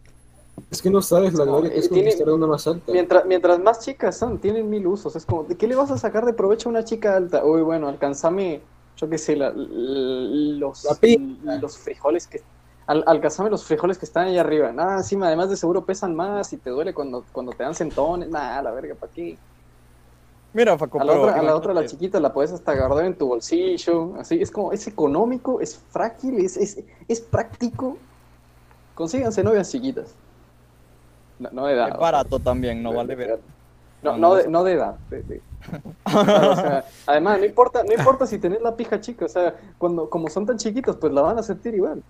[0.71, 2.91] Es que no sabes la No, gloria que es tiene- una más alta.
[2.93, 5.15] Mientras, mientras más chicas son, tienen mil usos.
[5.17, 7.45] Es como, ¿de qué le vas a sacar de provecho a una chica alta?
[7.45, 8.61] Uy, bueno, alcanzame,
[8.97, 10.87] yo qué sé, la- los,
[11.61, 12.43] los frijoles que...
[12.87, 14.73] Al, alcanzame los frijoles que están ahí arriba.
[14.73, 18.29] Nada, encima, además de seguro pesan más y te duele cuando, cuando te dan centones.
[18.29, 19.41] Nada, la verga, ¿para qué?
[20.53, 23.05] Mira, Faco, A la, pero otra, a la otra, la chiquita, la puedes hasta guardar
[23.05, 24.15] en tu bolsillo.
[24.17, 27.99] Así, es como, es económico, es frágil, es, es, es práctico.
[28.95, 30.17] Consíganse novias chiquitas.
[31.39, 31.91] No, no de edad.
[31.91, 33.43] Es barato también, no vale ver.
[34.03, 35.01] No, no, de, no de edad.
[35.11, 35.43] de- de-
[36.07, 40.09] o sea, además, no importa, no importa si tenés la pija chica, o sea, cuando,
[40.09, 42.03] como son tan chiquitos, pues la van a sentir igual.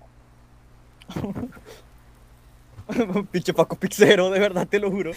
[3.30, 5.12] Pinche Paco Pixero, de verdad, te lo juro.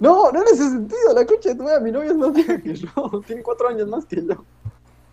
[0.00, 2.60] No, no en ese sentido, la concha de tu madre, mi novia es más vieja
[2.60, 2.88] que yo,
[3.26, 4.44] tiene cuatro años más que yo.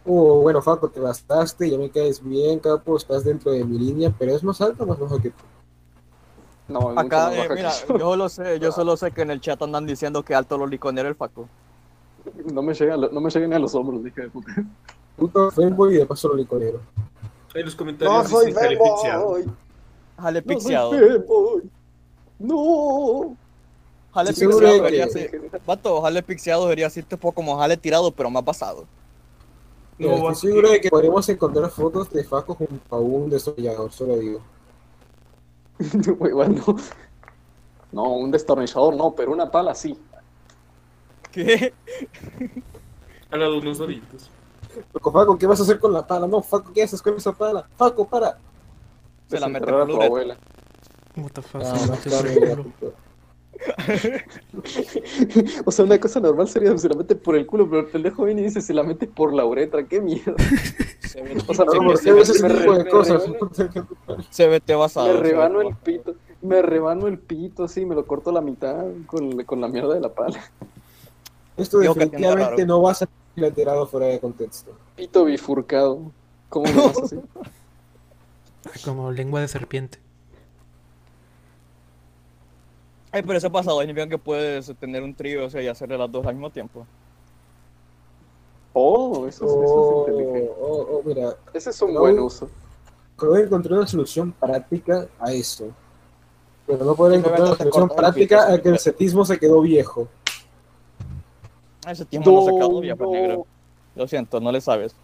[0.06, 4.14] Oh, bueno, Faco, te bastaste, ya me caes bien, capo, estás dentro de mi línea,
[4.18, 5.44] pero es más alto o más bajo que tú.
[6.68, 7.98] No, Acá, eh, baja mira, yo.
[7.98, 11.10] yo lo sé, yo solo sé que en el chat andan diciendo que alto loliconero
[11.10, 11.48] el Faco.
[12.52, 14.54] No me llega, no me llega ni a los hombros, hija de puta.
[15.18, 16.36] Puto fanboy y de paso lo
[17.54, 18.46] En los No comentarios no soy
[20.46, 20.92] pixeado.
[20.92, 21.70] fanboy.
[22.40, 23.36] No.
[24.14, 25.42] Jale Sí, que- debería ser.
[25.66, 28.86] Vato, jale pixeado debería ser tipo como jale tirado, pero más pasado.
[29.98, 33.30] No, Mira, va- estoy seguro de que podríamos encontrar fotos de Faco junto a un
[33.30, 34.42] desarrollador, solo digo.
[36.20, 36.64] Bueno.
[37.92, 39.98] No, un destornillador no, pero una pala sí.
[41.32, 41.74] ¿Qué?
[43.32, 43.80] Lado de unos.
[44.94, 46.28] Loco, Faco, ¿qué vas a hacer con la pala?
[46.28, 47.68] No, Faco, ¿qué haces con esa pala?
[47.76, 48.38] Faco, para.
[49.28, 50.38] Se la mete a por tu la abuela.
[51.16, 51.78] What the fuck, Ah.
[55.66, 58.24] O sea, una cosa normal sería se la mete por el culo, pero el pendejo
[58.24, 59.84] viene y dice se la mete por la uretra.
[59.84, 60.36] ¿Qué mierda?
[61.02, 63.24] Se O sea, No, ¿por qué ese tipo de cosas?
[64.30, 65.08] se vete basado.
[65.14, 66.16] Me rebano el pito.
[66.42, 69.94] Me rebano el pito, sí, me lo corto a la mitad con, con la mierda
[69.94, 70.40] de la pala.
[71.58, 72.96] Esto definitivamente no va a
[73.36, 74.72] laterado fuera de contexto.
[74.96, 76.12] Pito bifurcado.
[78.86, 79.98] Como lengua de serpiente.
[83.12, 86.10] Ay, pero eso pasado significa que puedes tener un trío, o sea, y hacerle las
[86.12, 86.86] dos al mismo tiempo.
[88.74, 90.52] Oh, eso, es- eso Oh, es inteligente.
[90.62, 92.50] oh, oh, mira, Ese es un buen uso.
[93.18, 95.68] creo que encontré una solución práctica a eso.
[96.68, 100.08] Pero no puedo encontrar una solución práctica a que el cetismo se quedó viejo.
[101.88, 103.14] Ese tiempo no, se No, acabó ya, pues, no.
[103.14, 103.46] negro.
[103.96, 104.96] Lo siento, no le sabes.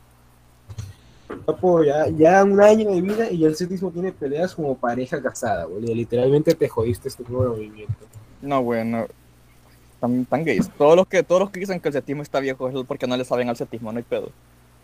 [1.85, 5.93] Ya, ya un año de vida y el cetismo tiene peleas como pareja casada, boludo.
[5.93, 7.93] Literalmente te jodiste este nuevo movimiento.
[8.41, 9.07] No, bueno.
[9.99, 10.69] Tan, tan gays.
[10.77, 13.17] Todos los, que, todos los que dicen que el setismo está viejo es porque no
[13.17, 14.29] le saben al setismo, no hay pedo.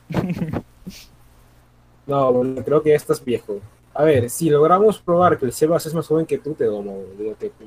[2.06, 3.60] No, boludo, creo que ya estás viejo.
[3.94, 6.96] A ver, si logramos probar que el Sebas es más joven que tú, te domo,
[7.18, 7.36] boludo.
[7.36, 7.66] Te, te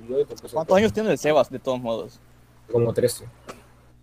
[0.52, 2.20] ¿Cuántos años tiene el Sebas, de todos modos?
[2.70, 3.24] Como 13.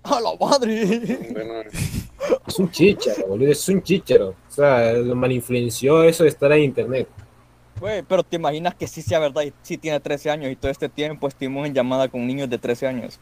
[0.03, 1.29] ¡A la madre!
[1.31, 1.53] Bueno,
[2.47, 4.29] Es un chicharo, boludo, es un chicharo.
[4.29, 7.07] O sea, lo malinfluenció eso de estar en internet.
[7.79, 10.71] Güey, pero te imaginas que sí sea verdad y sí tiene 13 años y todo
[10.71, 13.19] este tiempo estuvimos en llamada con niños de 13 años.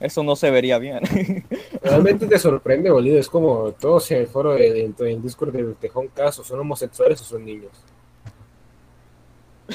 [0.00, 1.00] Eso no se vería bien.
[1.82, 3.18] Realmente te sorprende, boludo.
[3.18, 6.58] Es como todos en el foro de, de- en el Discord del Tejón Caso, ¿son
[6.60, 7.70] homosexuales o son niños?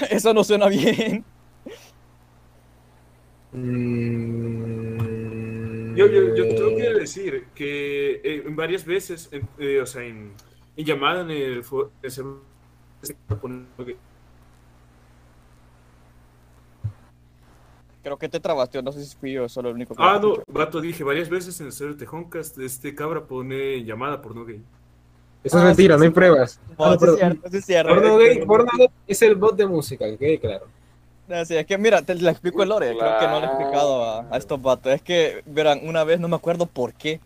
[0.09, 1.23] Eso no suena bien.
[3.53, 4.97] Mm,
[5.95, 10.03] Yo, yo, yo tengo que decir que eh, en varias veces, en- eh, o sea,
[10.03, 10.33] en,
[10.75, 11.63] en llamada en el
[18.03, 20.35] Creo que te trabaste, no sé si fui yo solo el único que Ah, lo
[20.37, 24.45] no, vato, dije varias veces en el server Tejoncast, este cabra pone llamada por no
[24.45, 24.61] gay.
[25.43, 26.13] Eso es Ah, mentira, sí, no hay sí.
[26.13, 26.59] pruebas.
[26.77, 27.95] No, Ah, sí es cierto, sí es cierto.
[27.95, 30.67] Porno gay, porno gay es el bot de música, que quede claro.
[31.27, 33.49] No, sí, es que mira, te le explico el lore, creo que no le he
[33.49, 34.93] explicado a, a estos vatos.
[34.93, 37.19] Es que, verán, una vez, no me acuerdo por qué,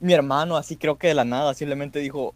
[0.00, 2.34] mi hermano, así creo que de la nada, simplemente dijo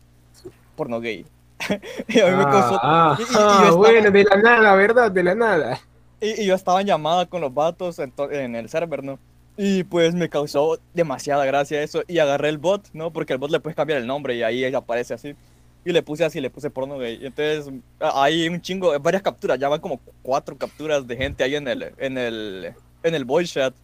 [0.77, 1.27] porno gay.
[2.09, 2.79] y a mí me causó...
[2.83, 5.11] Ah, y- y- y ah, yo estaba- bueno, de la nada, ¿verdad?
[5.11, 5.81] De la nada.
[6.21, 9.19] Y, y yo estaba en llamada con los vatos en, to- en el server, ¿no?
[9.57, 12.03] Y pues me causó demasiada gracia eso.
[12.07, 13.11] Y agarré el bot, ¿no?
[13.13, 15.35] Porque el bot le puedes cambiar el nombre y ahí aparece así.
[15.85, 17.19] Y le puse así, le puse porno gay.
[17.23, 21.69] Entonces hay un chingo, varias capturas, ya van como cuatro capturas de gente ahí en
[21.69, 23.75] el, en el, en el voice chat.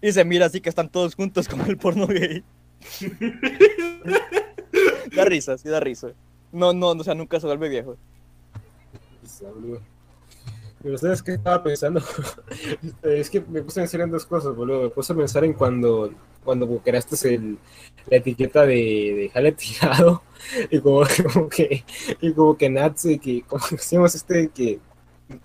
[0.00, 2.42] Y se mira así que están todos juntos con el porno gay.
[5.14, 6.08] da risa, sí da risa.
[6.50, 7.96] No, no, o sea, nunca se vuelve viejo.
[10.82, 12.02] Pero ¿sabes qué estaba pensando?
[13.02, 14.82] es que me puse a pensar en dos cosas, boludo.
[14.82, 16.12] Me puse a pensar en cuando,
[16.44, 17.58] cuando creaste el,
[18.08, 20.22] la etiqueta de, de tirado
[20.70, 21.84] y como, como que,
[22.20, 24.80] y como que Nats, que, como decíamos este, que,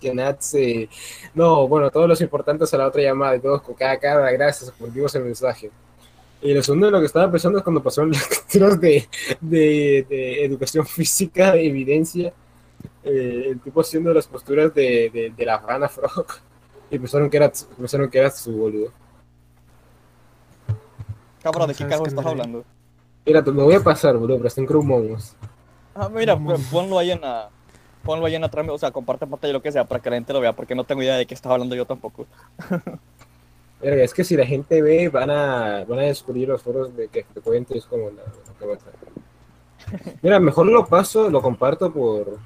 [0.00, 0.88] que Nats, eh,
[1.34, 4.70] no, bueno, todos los importantes a la otra llamada y todos con cada cara, gracias,
[4.70, 5.70] respondimos el mensaje.
[6.40, 9.08] Y lo segundo de lo que estaba pensando es cuando pasaron las lecturas de,
[9.40, 12.32] de, de educación física, evidencia,
[13.08, 16.26] eh, el tipo haciendo las posturas de, de, de la rana frog
[16.90, 18.92] y pensaron que era, pensaron que era su boludo.
[21.42, 22.64] Cabrón, ¿de qué carajo estás hablando?
[23.24, 25.36] Mira, me voy a pasar, boludo, pero está en Chrome Monos.
[25.94, 27.50] Ah, mira, pues, ponlo ahí en la.
[28.04, 30.32] Ponlo ahí en la o sea, comparte pantalla lo que sea para que la gente
[30.32, 32.26] lo vea, porque no tengo idea de qué estás hablando yo tampoco.
[33.80, 37.08] Verga, es que si la gente ve, van a, van a descubrir los foros de
[37.08, 38.92] que te cuento y es como la, lo que va a estar.
[40.22, 42.38] Mira, mejor lo paso, lo comparto por,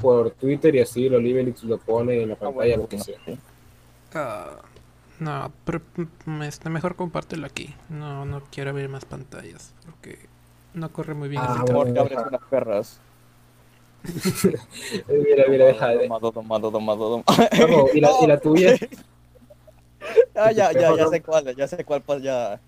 [0.00, 3.18] por Twitter y así lo Libelix lo pone en la pantalla, lo que sea.
[4.14, 4.56] Ah,
[5.18, 5.80] no, pero
[6.26, 7.74] mm, este, mejor compártelo aquí.
[7.88, 9.74] No, no quiero ver más pantallas.
[9.84, 10.18] Porque
[10.74, 11.64] no corre muy bien Ah.
[11.66, 13.00] Porque abres unas perras.
[15.08, 16.04] Mira, mira, deja de.
[16.04, 17.24] Domado, domado, domado.
[17.26, 18.74] Vamos, y, la, y la tuya,
[20.34, 22.58] Ah, ya, ya, ya sé cuál, ya sé cuál, pues ya.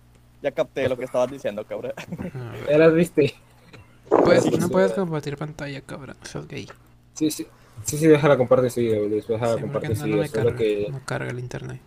[0.43, 1.93] Ya capté lo que estabas diciendo, cabrón.
[2.35, 3.35] Ah, ya la viste.
[4.09, 6.17] Pues, no puedes compartir pantalla, cabrón.
[6.25, 6.69] Sos gay.
[7.15, 7.47] Sí, sí.
[7.85, 9.17] Sí, sí, déjala compartir enseguida, boludo.
[9.17, 10.17] Después déjala Sí, porque compartir no, no
[10.57, 11.81] que, no carga el internet.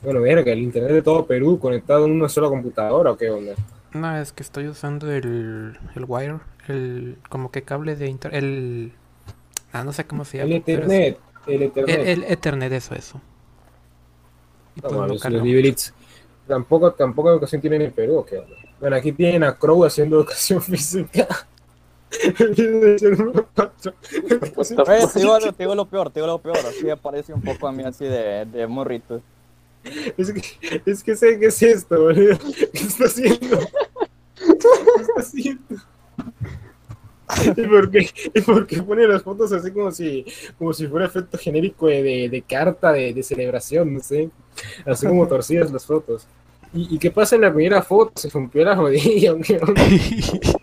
[0.00, 3.54] bueno, verga, el internet de todo Perú conectado en una sola computadora o qué onda.
[3.92, 8.92] No, es que estoy usando el, el wire, el como que cable de internet, el...
[9.72, 10.64] Ah, no sé cómo se El llama.
[10.72, 12.08] es- Ethernet, el Ethernet.
[12.08, 13.20] El, el Ethernet, eso, eso.
[14.76, 15.20] Y No pues no los
[16.46, 18.56] tampoco, tampoco educación tienen en Perú, ¿o ¿qué onda?
[18.80, 21.26] Bueno, aquí tienen a Crow haciendo educación física.
[21.28, 22.03] El número cuatro.
[22.03, 22.03] Eh,
[22.36, 22.48] te,
[25.20, 26.58] digo, te digo lo peor, te digo lo peor.
[26.58, 29.20] Así me parece un poco a mí así de, de morrito.
[30.16, 30.42] Es que,
[30.86, 32.38] es que sé qué es esto, boludo.
[32.72, 33.58] ¿Qué está haciendo?
[34.34, 35.76] ¿Qué está haciendo?
[37.56, 40.24] ¿Y por qué, y por qué pone las fotos así como si,
[40.58, 44.30] como si fuera efecto genérico de, de, de carta de, de celebración, no sé?
[44.86, 46.26] Así como torcidas las fotos.
[46.74, 48.12] ¿Y, y qué pasa en la primera foto?
[48.16, 49.32] Se rompió la rodilla.
[49.32, 49.82] ¿o qué onda?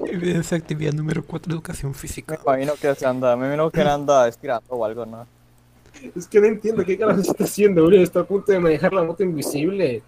[0.06, 2.40] Evidencia actividad número 4, educación Me física.
[2.46, 5.26] imagino que se anda, me imagino que anda estirando o algo, ¿no?
[6.16, 8.02] Es que no entiendo qué carajo está haciendo, boludo.
[8.02, 10.04] Está a punto de manejar la moto invisible.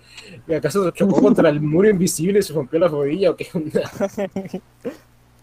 [0.48, 3.48] ¿Y acaso se chocó contra el muro invisible y se rompió la rodilla o qué
[3.54, 3.92] onda?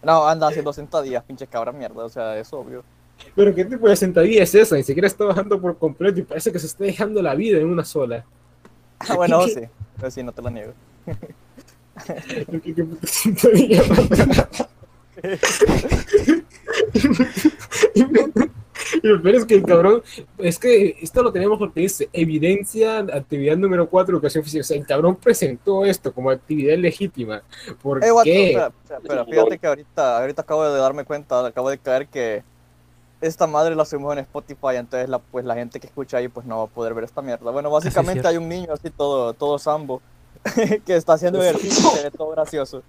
[0.03, 2.83] No, anda haciendo sentadillas, pinche cabra mierda, o sea, es obvio.
[3.35, 6.51] Pero qué tipo de sentadilla es esa, ni siquiera está bajando por completo y parece
[6.51, 8.25] que se está dejando la vida en una sola.
[8.97, 9.61] Ah, bueno, sí,
[10.01, 10.73] pero sí, no te lo niego.
[12.49, 13.83] ¿Qué, qué puta sentadilla?
[19.03, 20.01] y lo peor es que el cabrón,
[20.37, 24.61] es que esto lo tenemos porque dice evidencia, actividad número 4, educación física.
[24.61, 27.43] O sea, el cabrón presentó esto como actividad legítima.
[27.81, 28.47] ¿Por Eh, qué?
[28.47, 32.43] espera, espera, espera, fíjate que ahorita, ahorita acabo de darme cuenta, acabo de caer que
[33.21, 36.45] esta madre la subimos en Spotify, entonces la, pues la gente que escucha ahí pues
[36.45, 37.51] no va a poder ver esta mierda.
[37.51, 40.01] Bueno, básicamente hay un niño así todo, todo sambo
[40.85, 42.81] que está haciendo ejercicio y se ve todo gracioso.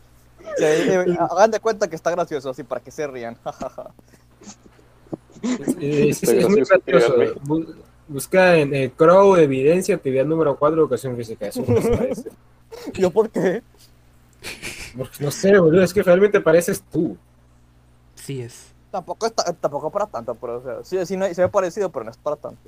[0.57, 3.37] Se- eh, hagan de cuenta que está gracioso así para que se rían.
[5.81, 7.15] Eh, sí, Está sí, es muy gracioso, gracioso.
[7.17, 7.41] créanme.
[7.43, 7.75] Bu-
[8.09, 11.47] Busca en eh, Crow, evidencia, actividad número 4, educación física.
[11.47, 11.65] Eso.
[12.95, 13.63] ¿Yo por qué?
[14.97, 17.17] Porque, No sé, boludo, es que realmente pareces tú.
[18.15, 18.72] Sí es.
[18.93, 22.05] Tampoco, está, tampoco para tanto, pero o sea, sí, sí no, se ve parecido, pero
[22.05, 22.61] no es para tanto.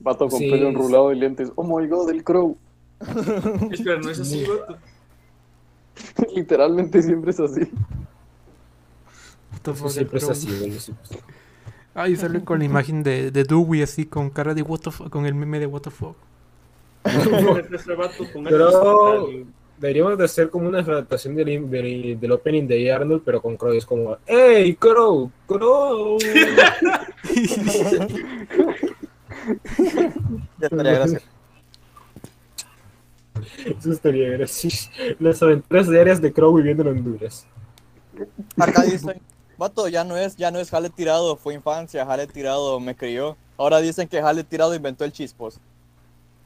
[0.00, 0.74] Vato con Sí, pelo sí.
[0.74, 1.50] enrulado y lentes.
[1.54, 2.58] Oh my god, el crow.
[3.70, 4.76] Espera, no es así, vato.
[6.36, 7.60] Literalmente siempre es así.
[9.52, 10.94] What the siempre es así, es así.
[11.94, 15.08] Ay, sale con la imagen de, de Dewey así con cara de what the fuck,
[15.08, 16.16] con el meme de what the fuck.
[18.44, 19.28] Pero-
[19.82, 23.72] Deberíamos de hacer como una adaptación del, del, del opening de Arnold, pero con Crow.
[23.72, 25.28] Es como, ¡Ey, Crow!
[25.46, 26.18] ¡Crow!
[30.60, 31.26] Ya estaría gracioso.
[33.66, 34.90] Eso estaría gracioso.
[35.18, 37.44] Las aventuras diarias de Crow viviendo en Honduras.
[38.56, 39.20] Acá dicen,
[39.58, 43.36] vato, ya no es, ya no es Jale tirado, fue infancia, Jale tirado me crió.
[43.56, 45.58] Ahora dicen que Jale tirado inventó el chispos.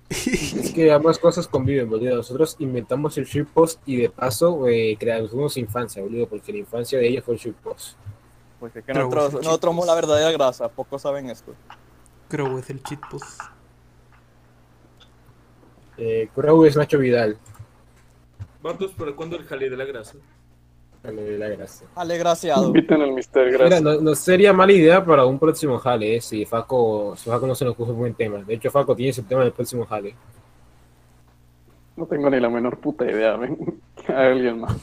[0.09, 2.16] Es que ambas cosas conviven, boludo.
[2.16, 7.09] Nosotros inventamos el shitpost y de paso eh, creamos infancia, boludo, porque la infancia de
[7.09, 7.97] ella fue el shitpost.
[8.61, 11.55] Porque que Pero nosotros, ese nosotros somos la verdadera grasa, pocos saben esto.
[12.29, 13.40] Crow es el cheat post.
[15.99, 17.38] Eh, Crow es Nacho Vidal.
[18.62, 20.19] Vatos, ¿para cuándo el jale de la grasa?
[21.03, 21.85] Jale de la grasa.
[21.95, 22.67] Alegraciado.
[22.67, 23.53] Inviten al Mr.
[23.63, 27.47] Mira, no, no sería mala idea para un próximo jale, eh, si Faco, si Faco
[27.47, 28.39] no se nos puso un buen tema.
[28.39, 30.15] De hecho, Faco tiene ese tema del próximo jale.
[31.97, 33.81] No tengo ni la menor puta idea, ven.
[34.09, 34.77] A alguien más.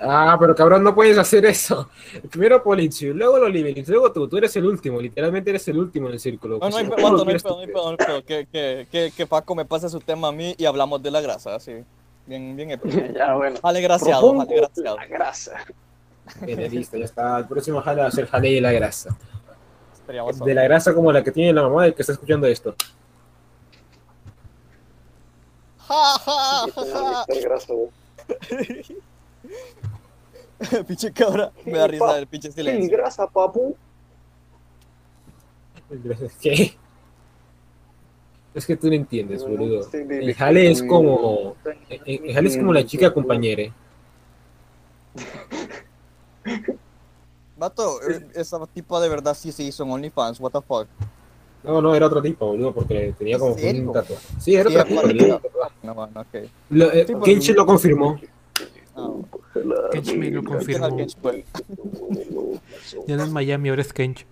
[0.00, 1.88] Ah, pero cabrón, no puedes hacer eso.
[2.30, 4.28] Primero Policio, luego los Liberis, luego tú.
[4.28, 6.58] Tú eres el último, literalmente eres el último en el círculo.
[6.58, 8.24] No, no hay Pues, pedo, ¿cómo no hay pedo, no hay pedo, no hay pedo.
[8.24, 11.20] Que, que, que, que Paco me pase su tema a mí y hablamos de la
[11.20, 11.72] grasa, así.
[12.26, 12.98] Bien, bien épico.
[13.14, 13.58] ya, bueno.
[13.62, 14.34] Alegraciado.
[14.96, 15.64] La grasa.
[16.40, 17.38] Bien, listo, ya está.
[17.38, 19.16] El próximo jale va a ser jale de la grasa.
[20.06, 22.74] De la grasa como la que tiene la mamá del que está escuchando esto.
[25.86, 27.24] Ja, ja, ja, ja.
[30.86, 31.52] Pinche cabra.
[31.66, 32.96] Me da risa el pinche silencio.
[32.96, 33.76] grasa, papu.
[36.40, 36.76] ¿Qué?
[38.54, 39.82] Es que tú no entiendes, boludo.
[39.90, 41.56] Sí, El jale es como.
[42.06, 43.72] El jale es como la chica compañera.
[47.56, 50.88] Vato, eh, esa tipa de verdad sí se hizo en OnlyFans, what the fuck.
[51.62, 54.26] No, no, era otra tipo, boludo, porque tenía como un tatuaje.
[54.38, 55.40] Sí, era Sí, otra tatuaje.
[55.82, 56.50] No, bueno, ok.
[56.70, 58.20] Lo- eh, Sí, pues, Kenshi lo confirmó.
[58.96, 59.10] Ah,
[59.92, 61.06] Kench me lo ¿quién confirmó.
[61.22, 61.44] pues?
[63.06, 64.26] Ya no es Miami, ahora es Kench.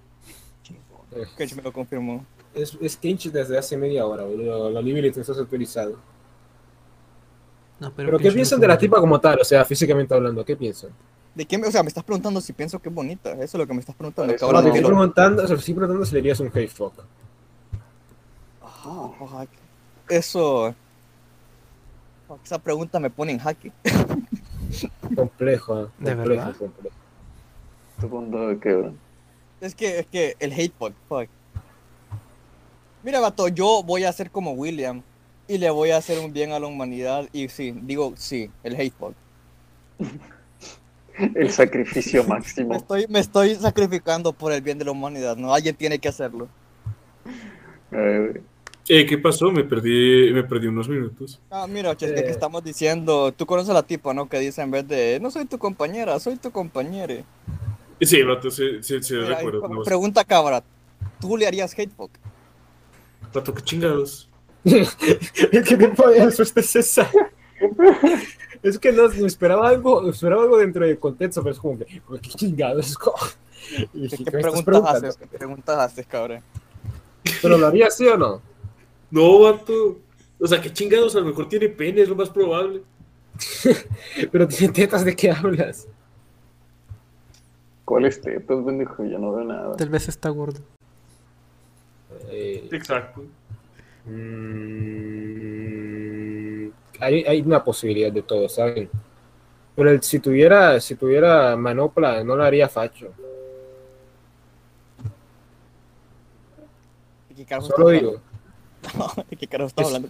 [1.36, 2.24] Kench me lo confirmó.
[2.54, 2.98] Es, es
[3.32, 4.70] desde hace media hora, boludo.
[4.70, 5.96] Lo libre está actualizado.
[7.80, 9.40] No, pero Pero ¿qué piensan no de la tipa como tal?
[9.40, 10.90] O sea, físicamente hablando, ¿qué piensan?
[11.34, 13.32] ¿De qué me, o sea, me estás preguntando si pienso que es bonita?
[13.32, 14.62] Eso es lo que me estás preguntando, Eso Ahora cabrón.
[14.62, 14.74] te no.
[14.74, 16.94] estoy preguntando, o sea, estoy preguntando si le harías un hate fuck.
[18.62, 19.46] Ah,
[20.08, 20.74] Eso.
[22.44, 23.72] Esa pregunta me pone en jaque.
[25.14, 25.88] Complejo, ¿eh?
[25.98, 26.56] ¿De complejo, verdad?
[26.56, 26.96] complejo.
[28.00, 28.92] Tu punto de quebra.
[29.60, 31.28] Es que, es que el hate fuck, fuck.
[33.02, 35.02] Mira, vato, yo voy a ser como William
[35.48, 37.28] y le voy a hacer un bien a la humanidad.
[37.32, 39.14] Y sí, digo sí, el hate fuck.
[41.34, 42.74] El sacrificio Me máximo.
[42.74, 45.52] estoy, me estoy sacrificando por el bien de la humanidad, ¿no?
[45.52, 46.48] Alguien tiene que hacerlo.
[47.92, 48.42] Eh,
[48.88, 49.52] Eh, ¿Qué pasó?
[49.52, 51.40] Me perdí, me perdí unos minutos.
[51.50, 51.96] Ah, mira, Eh.
[51.98, 54.28] que estamos diciendo, tú conoces a la tipa, ¿no?
[54.28, 57.22] Que dice en vez de, no soy tu compañera, soy tu compañera.
[58.00, 59.82] Sí, vato, sí, sí, sí, Mira, recuerdo.
[59.84, 60.64] pregunta cabra,
[61.20, 61.92] ¿tú le harías hate
[63.32, 64.28] vato, qué chingados.
[64.64, 67.10] ¿Qué tipo de respuesta es esa?
[68.62, 72.00] Es que no me esperaba algo, esperaba algo dentro del contexto, pero es como que,
[72.08, 72.86] "Uy, qué chingados.
[72.90, 73.16] es como-
[73.70, 75.16] Y ¿Qué, dije, qué ¿qué preguntas haces?
[75.16, 76.42] ¿Qué preguntas haces, cabrón?
[77.42, 78.40] ¿Pero lo haría sí o no?
[79.10, 79.98] No, vato.
[80.38, 82.82] O sea, qué chingados, a lo mejor tiene pene, es lo más probable.
[84.30, 85.88] Pero tiene tetas, ¿de qué hablas?
[87.84, 89.04] ¿Cuál es tetas, pendejo?
[89.04, 89.76] Yo no veo nada.
[89.76, 90.60] Tal vez está gordo.
[92.30, 93.24] Eh, Exacto.
[94.06, 95.22] mm,
[97.00, 98.88] hay, hay una posibilidad de todo, ¿saben?
[99.76, 103.14] Pero el- si tuviera, si tuviera manopla, no lo haría facho.
[107.28, 108.22] ¿De qué carajo Solo digo
[109.38, 110.08] qué carajo estás hablando?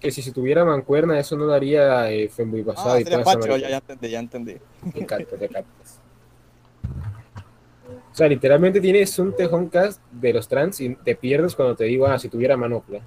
[0.00, 3.56] que si, si tuviera mancuerna, eso no daría eh, femboy basado Ah, y toda facho,
[3.56, 4.56] ya, ya entendí, ya entendí.
[4.94, 5.96] Te captas, te captas.
[8.20, 11.84] O sea, literalmente tienes un tejón cast de los trans y te pierdes cuando te
[11.84, 13.00] digo, ah, si tuviera manopla.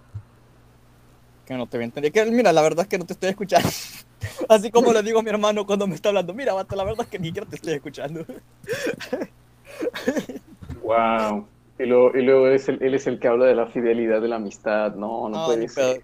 [1.45, 2.11] Que no te voy a entender.
[2.11, 3.69] Que, mira, la verdad es que no te estoy escuchando.
[4.49, 7.01] Así como le digo a mi hermano cuando me está hablando, mira, vato, la verdad
[7.03, 8.25] es que ni siquiera te estoy escuchando.
[10.81, 11.47] Wow.
[11.79, 14.27] Y luego, y luego es el- él es el que habla de la fidelidad de
[14.27, 14.95] la amistad.
[14.95, 16.01] No, no No, puede ser.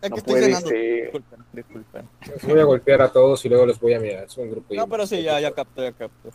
[0.00, 1.02] Es No que puede ser.
[1.02, 2.08] Disculpen, disculpen.
[2.32, 4.24] Los voy a golpear a todos y luego los voy a mirar.
[4.24, 4.74] Es un grupo.
[4.74, 6.30] No, pero sí, ya, ya capté, ya capté.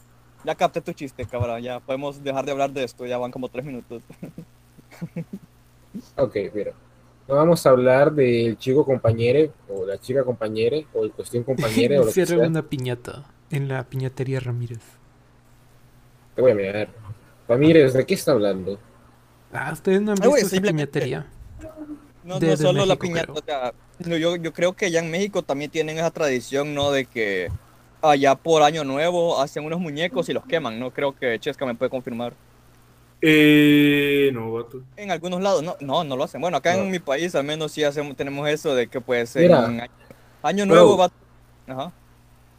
[0.46, 1.62] Ya capté tu chiste, cabrón.
[1.62, 3.06] Ya podemos dejar de hablar de esto.
[3.06, 4.04] Ya van como tres minutos.
[6.18, 6.72] Ok, mira.
[7.28, 11.98] No vamos a hablar del chico compañere o la chica compañere o el cuestión compañere
[12.00, 12.48] o lo que Hicieron sea.
[12.50, 14.82] una piñata en la piñatería Ramírez.
[16.36, 16.90] Te voy a mirar.
[17.48, 18.80] Ramírez, ¿de qué está hablando?
[19.54, 21.28] Ah, ustedes no han Ay, visto esa simplemente- piñatería.
[22.24, 23.34] No, De- no de solo la piñata.
[23.34, 26.90] o sea, no, yo, yo creo que allá en México también tienen esa tradición, ¿no?
[26.92, 27.50] De que
[28.04, 30.92] allá por Año Nuevo hacen unos muñecos y los queman, ¿no?
[30.92, 32.34] Creo que Chesca me puede confirmar.
[33.22, 34.82] Eh, no, vato.
[34.98, 36.42] En algunos lados, no, no, no lo hacen.
[36.42, 36.84] Bueno, acá No.
[36.84, 39.66] en mi país al menos sí hacemos, tenemos eso de que pues en Mira.
[39.66, 39.84] año,
[40.44, 41.10] año nuevo va...
[41.68, 41.92] Ajá.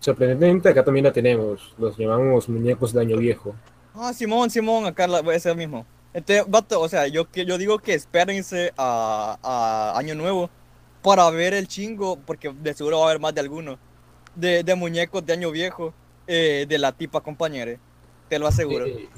[0.00, 1.74] Sorprendentemente, acá también la tenemos.
[1.78, 3.54] Los llamamos muñecos de año viejo.
[3.94, 5.84] Ah, Simón, Simón, acá la, es el mismo.
[6.14, 10.48] Entonces, vato, o sea, yo, que- yo digo que espérense a, a Año Nuevo
[11.02, 13.78] para ver el chingo, porque de seguro va a haber más de alguno,
[14.34, 15.92] de, de muñecos de Año Viejo,
[16.26, 17.78] eh, de la tipa compañera.
[18.28, 18.86] Te lo aseguro.
[18.86, 19.08] Eh,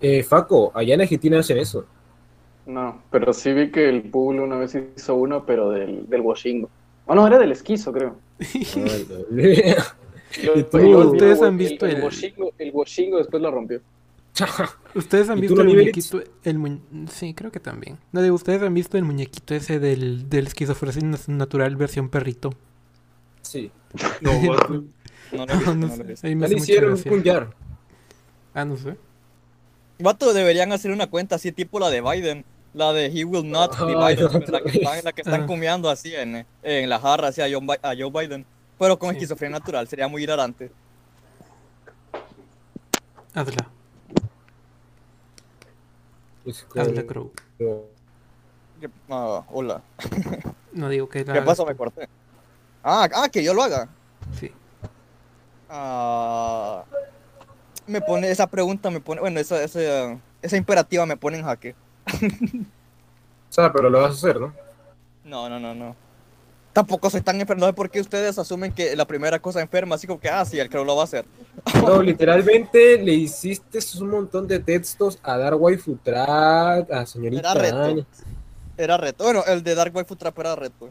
[0.00, 1.84] eh, Faco, allá en Argentina hacen eso.
[2.66, 6.68] No, pero sí vi que el Pool una vez hizo uno, pero del, del Washingo.
[7.06, 8.16] Oh, no, era del esquizo, creo.
[10.64, 13.80] ¿Ustedes el- han visto el, el- Washingo, el Washingo después lo rompió.
[14.94, 16.22] ¿Ustedes han ¿Y tú, visto el muñequito?
[16.44, 16.78] El mu-
[17.10, 17.98] Sí, creo que también.
[18.12, 22.50] No digo, ¿ustedes han visto el muñequito ese del, del esquizofrenia natural versión perrito?
[23.42, 23.70] Sí.
[24.20, 24.84] No, vato.
[25.32, 26.26] No lo he visto, no no lo he visto.
[26.28, 27.12] me hace hicieron gracia.
[27.12, 27.50] un jar.
[28.54, 28.96] Ah, no sé.
[29.98, 32.44] Vato, deberían hacer una cuenta así tipo la de Biden.
[32.74, 35.46] La de He Will Not Divide Us, otra la que están, la que están Ah.
[35.46, 38.44] comiendo así en, en la jarra hacia Joe, Bi- a Joe Biden.
[38.78, 39.16] Pero con Sí.
[39.16, 40.70] esquizofrenia natural, sería muy hilarante.
[43.34, 43.68] Hazla,
[46.76, 47.32] hazla, Crow.
[47.58, 49.82] ¿Qué- ah, hola.
[50.72, 51.66] No digo que la ¿Qué pasó?
[51.66, 52.08] Me corté.
[52.82, 53.88] Ah, ah, que yo lo haga.
[54.38, 54.52] Sí.
[55.68, 56.84] Ah,
[57.86, 61.74] me pone, esa pregunta me pone, bueno, esa, esa, esa imperativa me pone en jaque.
[63.50, 64.52] O sea, pero lo vas a hacer, ¿no?
[65.24, 65.96] No, no, no, no.
[66.72, 69.96] Tampoco soy tan enfermo, no sé por qué ustedes asumen que la primera cosa enferma,
[69.96, 71.24] así como que, ah, sí, el creo lo va a hacer.
[71.82, 77.54] No, literalmente le hiciste un montón de textos a dar waifu track, a señorita Era
[77.54, 78.06] reto.
[78.76, 79.24] Era reto.
[79.24, 80.90] Bueno, el de Dark Waifu Trap era reto.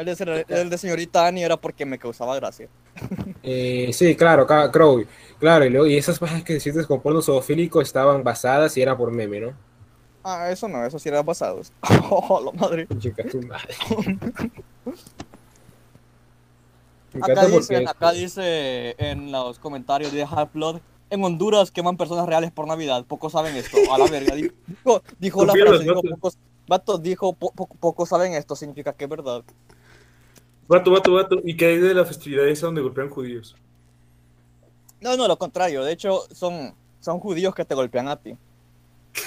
[0.00, 2.68] El de, ser- el de señorita Annie era porque me causaba gracia.
[3.42, 5.04] Eh, sí, claro, Crow.
[5.38, 8.96] Claro, y, luego, y esas pajas que hiciste con porno zoofílico estaban basadas y era
[8.96, 9.54] por meme, ¿no?
[10.22, 11.72] Ah, eso no, eso sí eran basados.
[12.10, 12.86] Oh, la madre.
[12.98, 13.74] Chica, tu madre.
[17.22, 20.80] Acá dice, porque acá dice en los comentarios de Half-Blood,
[21.10, 23.04] en Honduras queman personas reales por Navidad.
[23.04, 23.76] Pocos saben esto.
[23.92, 24.34] A la verga.
[24.36, 29.10] Dijo, dijo la frase, dijo, pocos, dijo, po- po- pocos saben esto, significa que es
[29.10, 29.42] verdad.
[30.70, 31.40] Vato, vato, vato.
[31.42, 33.56] ¿Y qué hay de la festividad esa donde golpean judíos?
[35.00, 35.82] No, no, lo contrario.
[35.82, 38.36] De hecho, son, son judíos que te golpean a ti.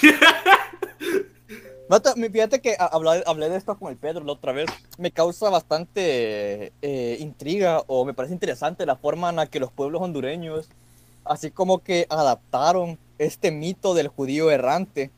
[1.86, 4.70] Vato, fíjate que hablé, hablé de esto con el Pedro la otra vez.
[4.96, 9.70] Me causa bastante eh, intriga o me parece interesante la forma en la que los
[9.70, 10.70] pueblos hondureños,
[11.26, 15.10] así como que adaptaron este mito del judío errante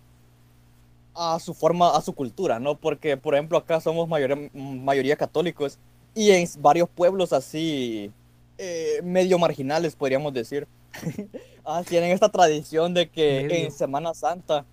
[1.15, 2.75] a su forma, a su cultura, ¿no?
[2.75, 5.79] Porque, por ejemplo, acá somos mayoría, mayoría católicos
[6.17, 8.11] y en varios pueblos así
[8.57, 10.67] eh, medio marginales, podríamos decir.
[11.65, 13.67] ah, tienen esta tradición de que Medio.
[13.67, 14.65] en Semana Santa,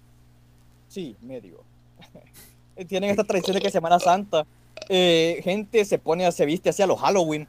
[0.87, 1.61] sí, medio.
[2.87, 4.47] tienen esta tradición de que en Semana Santa
[4.87, 7.45] eh, gente se pone, se viste hacia los Halloween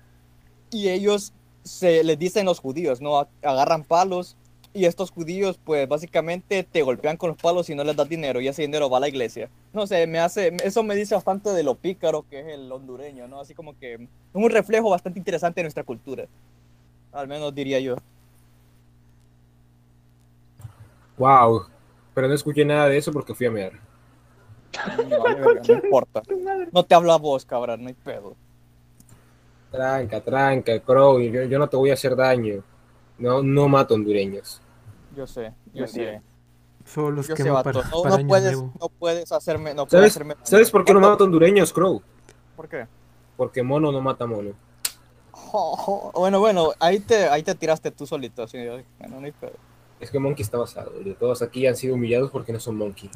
[0.73, 1.33] y ellos
[1.63, 3.29] se les dicen los judíos, ¿no?
[3.43, 4.37] Agarran palos
[4.75, 8.41] y estos judíos, pues básicamente te golpean con los palos y no les das dinero
[8.41, 9.49] y ese dinero va a la iglesia.
[9.73, 13.29] No sé, me hace, eso me dice bastante de lo pícaro que es el hondureño,
[13.29, 13.41] ¿no?
[13.41, 14.01] Así como que es
[14.33, 16.27] un reflejo bastante interesante de nuestra cultura.
[17.13, 17.95] Al menos diría yo.
[21.17, 21.67] Wow.
[22.13, 23.73] Pero no escuché nada de eso porque fui a mirar.
[25.09, 26.23] No, importa.
[26.73, 28.35] No te hablo a vos, cabrón, no hay pedo.
[29.71, 31.21] Tranca, tranca, Crow.
[31.21, 32.65] Yo, yo no te voy a hacer daño.
[33.19, 34.61] No, no mato hondureños.
[35.15, 36.21] Yo sé, yo sé.
[36.85, 37.73] Solo los Yo sé, quemo vato.
[37.73, 38.73] para, No, para no año puedes, nuevo.
[38.81, 40.35] no puedes hacerme, no puedes ¿Sabes, hacerme.
[40.43, 42.03] ¿Sabes por qué no mato hondureños, Crow?
[42.57, 42.87] ¿Por qué?
[43.37, 44.51] Porque mono no mata mono.
[45.53, 48.43] Oh, oh, bueno, bueno, ahí te, ahí te tiraste tú solito.
[48.43, 48.59] Así,
[48.99, 49.53] bueno, no hay pedo.
[50.01, 50.93] Es que Monkey está basado.
[51.01, 53.11] Y todos aquí han sido humillados porque no son Monkey.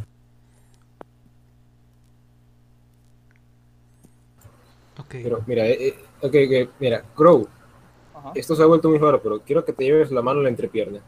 [4.99, 5.07] Ok.
[5.23, 6.35] Pero mira, eh, eh, ok,
[6.69, 7.47] ok, mira, Crow,
[8.15, 8.33] Ajá.
[8.35, 10.51] esto se ha vuelto muy raro, pero quiero que te lleves la mano en la
[10.51, 11.01] entrepierna.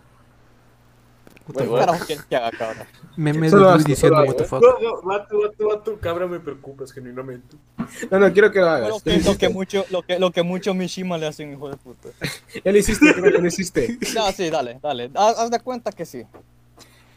[1.55, 2.17] What the.
[3.17, 4.63] Me, estoy hazlo, diciendo what the fuck.
[4.63, 7.57] No, no, vato, vato, vato, cabra, me preocupas genuinamente.
[8.11, 9.03] No, no, quiero que lo Lo hagas.
[9.03, 11.77] que, lo que mucho, lo que, lo que mucho Mishima le hace un hijo de
[11.77, 12.09] puta.
[12.65, 13.99] Ya lo hiciste, creo que lo hiciste.
[14.15, 15.11] No, sí, dale, dale.
[15.15, 16.25] Haz, haz de cuenta que sí.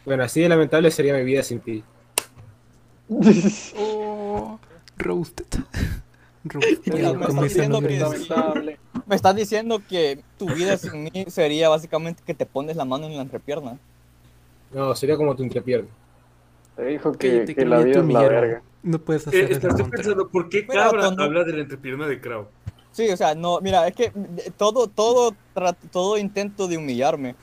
[0.06, 1.84] Bueno, así de lamentable sería mi vida sin ti.
[3.78, 4.60] Oh,
[4.98, 5.46] roasted.
[6.44, 6.94] roasted.
[6.94, 7.62] Mira, me sí.
[9.06, 13.06] Me estás diciendo que tu vida sin mí sería básicamente que te pones la mano
[13.08, 13.78] en la entrepierna.
[14.74, 15.90] No, sería como tu entrepierna.
[16.76, 18.30] Te dijo que, que que la vida es la humillaron.
[18.30, 18.62] verga.
[18.82, 19.98] No puedes Eh, hacer eso estás contra.
[19.98, 22.48] pensando, ¿por qué Mira, cabra cuando- habla de la entrepierna de Crow?
[22.92, 25.36] Sí, o sea, no, mira, es que eh, todo, todo,
[25.92, 27.36] todo intento de humillarme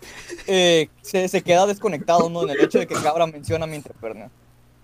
[0.47, 2.45] eh, se, se queda desconectado, ¿no?
[2.45, 4.31] En el hecho de que Cabra menciona mi entrepierna.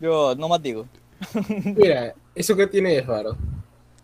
[0.01, 0.87] Yo no más digo.
[1.65, 3.37] Mira, eso que tiene es raro.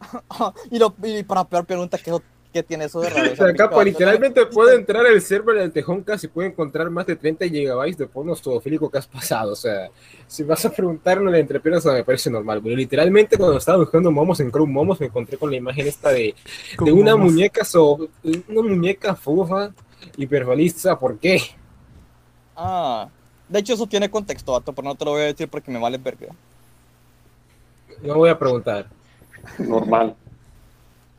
[0.70, 2.12] y, lo, y para peor pregunta, ¿qué,
[2.52, 3.32] qué tiene eso de raro?
[3.32, 7.46] O sea, literalmente puede entrar al server del Tejón casi puede encontrar más de 30
[7.48, 9.52] gigabytes de porno zoofílico que has pasado.
[9.52, 9.90] O sea,
[10.26, 12.60] si vas a preguntarme la entrepierna, me parece normal.
[12.62, 16.10] Pero literalmente cuando estaba buscando momos en Chrome Momos, me encontré con la imagen esta
[16.10, 16.34] de,
[16.78, 18.08] de una muñeca so,
[18.48, 19.72] una muñeca fofa
[20.16, 20.98] hiperrealista.
[20.98, 21.40] ¿Por qué?
[22.56, 23.08] Ah,
[23.48, 25.80] de hecho eso tiene contexto, vato, pero no te lo voy a decir porque me
[25.80, 26.28] vale verga.
[28.02, 28.86] No voy a preguntar.
[29.58, 30.16] Normal.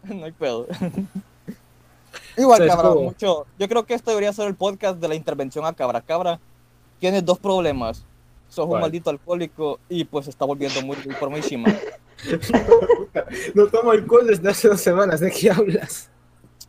[0.13, 0.67] no hay pedo.
[2.37, 3.45] Igual, ¿Sabes cabra, mucho.
[3.59, 6.01] Yo creo que esto debería ser el podcast de la intervención a cabra.
[6.01, 6.39] Cabra,
[6.99, 8.03] tienes dos problemas.
[8.49, 11.69] Sos un maldito alcohólico y pues se está volviendo muy por muy encima.
[13.55, 16.09] No tomo alcohol desde hace dos semanas, ¿de qué hablas?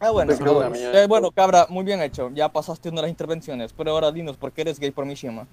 [0.01, 0.66] Ah, bueno, Pues, no, bueno.
[0.68, 0.91] amigo.
[0.93, 2.30] Eh, bueno, cabra, muy bien hecho.
[2.35, 5.47] Ya pasaste una de las intervenciones, pero ahora dinos, ¿por qué eres gay por Mishima?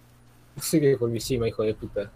[0.59, 2.09] Sí que con mi cima, hijo de puta.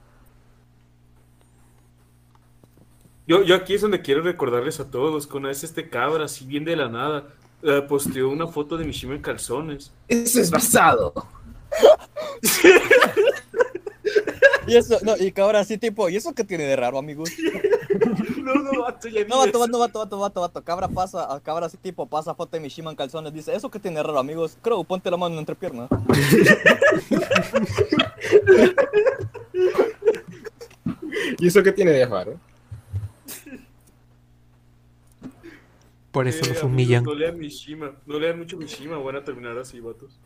[3.27, 6.45] Yo, yo aquí es donde quiero recordarles a todos que una vez este cabra, así
[6.45, 7.27] bien de la nada,
[7.63, 9.91] eh, posteó una foto de Mishima en calzones.
[10.07, 11.13] Eso es basado.
[14.67, 17.29] Y eso, no, y cabra así tipo, ¿y eso qué tiene de raro, amigos?
[18.45, 20.63] No, no, vato, ya No, vato, vato, vato, vato, vato, vato.
[20.63, 23.79] Cabra pasa, a cabra así tipo pasa foto de Mishima en calzones, dice, ¿eso qué
[23.79, 24.55] tiene de raro, amigos?
[24.61, 25.87] Crow, ponte la mano en la entrepierna.
[31.39, 32.39] ¿Y eso qué tiene de raro?
[36.15, 37.03] Por eso Eh, los amigos, humillan.
[37.03, 40.17] No lean Mishima, no lean mucho Mishima, van a terminar así, vatos.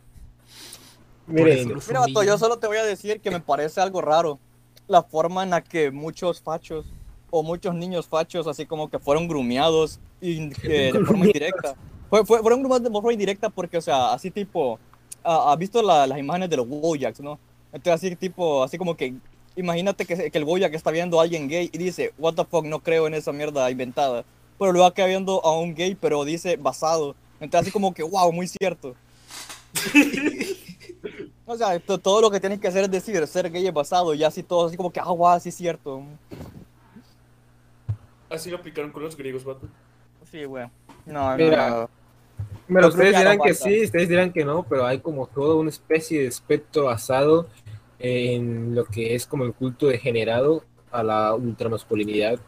[1.26, 4.38] Miren, Mira, vato, yo solo te voy a decir que me parece algo raro.
[4.86, 6.86] La forma en la que muchos fachos
[7.28, 11.74] o muchos niños fachos así como que fueron grumeados y, eh, de forma indirecta.
[12.08, 14.78] Fue, fue- fueron grumeados de forma indirecta porque, o sea, así tipo,
[15.24, 17.36] ah, ¿has visto la- las imágenes de los Wojaks, no?
[17.72, 19.14] Entonces así tipo, así como que,
[19.56, 22.64] imagínate que, que el Wojak está viendo a alguien gay y dice, what the fuck,
[22.64, 24.24] no creo en esa mierda inventada.
[24.60, 27.16] Pero luego acaba viendo a un gay, pero dice basado.
[27.40, 28.94] Entonces así como que, wow, muy cierto.
[31.46, 34.14] O sea, to- todo lo que tienes que hacer es decir, ser gay es basado,
[34.14, 36.04] y así todo, así como que, ah, guau, sí es cierto.
[38.28, 39.66] Así lo aplicaron con los griegos, vato.
[40.30, 40.66] Sí, güey.
[41.06, 41.80] No, Mira, no,
[42.68, 42.80] no.
[42.80, 45.70] Los ustedes dirán grumearon que sí, ustedes dirán que no, pero hay como toda una
[45.70, 47.48] especie de espectro basado
[47.98, 52.38] en lo que es como el culto degenerado a la ultramasculinidad.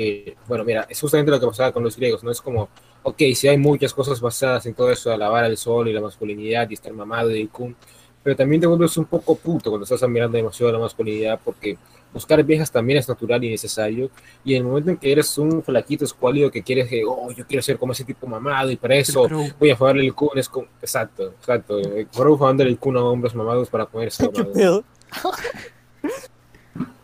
[0.00, 2.30] Que, bueno, mira, es justamente lo que pasaba con los griegos, ¿no?
[2.30, 2.70] Es como,
[3.02, 6.00] ok, sí hay muchas cosas basadas en todo eso, de alabar al sol y la
[6.00, 7.74] masculinidad y estar mamado y cum,
[8.22, 11.76] pero también te vuelves un poco puto cuando estás mirando demasiado la masculinidad porque
[12.14, 14.10] buscar viejas también es natural y necesario
[14.42, 17.46] y en el momento en que eres un flaquito escuálido que quieres que, oh, yo
[17.46, 19.48] quiero ser como ese tipo mamado y para eso Crow.
[19.58, 21.78] voy a jugarle el kun, es como, exacto, exacto,
[22.14, 24.84] Crow jugándole el kun a hombres mamados para ponerse ¿Qué mamado.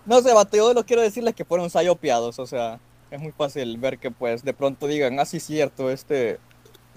[0.06, 2.80] no sé, vato, yo lo quiero decirles que fueron sayopeados, o sea,
[3.10, 6.38] es muy fácil ver que, pues, de pronto digan, ah, sí, cierto, este,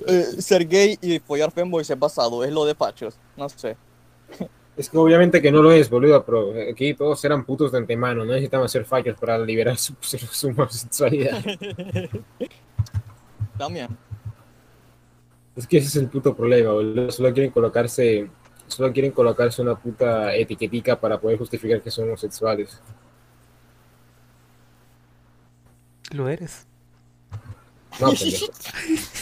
[0.07, 3.75] eh, ser gay y follar femboys es basado, es lo de fachos, no sé.
[4.77, 8.23] Es que obviamente que no lo es, boludo, pero aquí todos eran putos de antemano,
[8.23, 11.43] no necesitaban ser fallos para liberar su, su, su homosexualidad.
[13.57, 13.89] También.
[15.57, 17.11] Es que ese es el puto problema, boludo.
[17.11, 18.29] Solo quieren colocarse,
[18.69, 22.81] solo quieren colocarse una puta etiquetica para poder justificar que son homosexuales.
[26.11, 26.65] Lo eres.
[27.99, 28.13] No.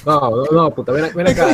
[0.06, 1.48] No, no, no, puta, ven, ven acá,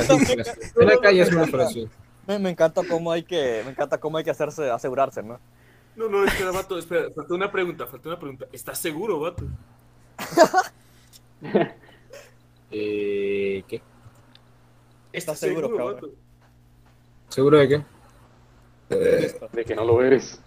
[0.76, 1.89] ven acá y es una oración.
[2.28, 5.39] Me, me encanta cómo hay que, me encanta cómo hay que hacerse, asegurarse, ¿no?
[5.96, 8.48] No, no, espera, vato, espera, falta una pregunta, falta una pregunta.
[8.52, 9.46] ¿Estás seguro, vato?
[12.76, 13.84] Eh, ¿qué?
[15.12, 15.94] ¿Estás seguro, cabrón?
[15.94, 16.10] vato?
[17.34, 17.84] ¿Seguro de qué?
[19.22, 19.50] Listo.
[19.52, 20.40] De que no lo eres.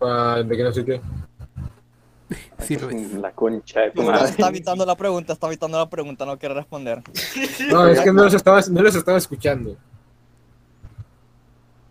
[0.00, 1.00] Ah, ¿De qué no sé qué?
[2.62, 2.76] Sí.
[3.20, 4.28] La concha de tu Está, madre.
[4.30, 7.02] está evitando la pregunta, está evitando la pregunta, no quiere responder.
[7.70, 9.76] No, es que no los estaba, no los estaba escuchando.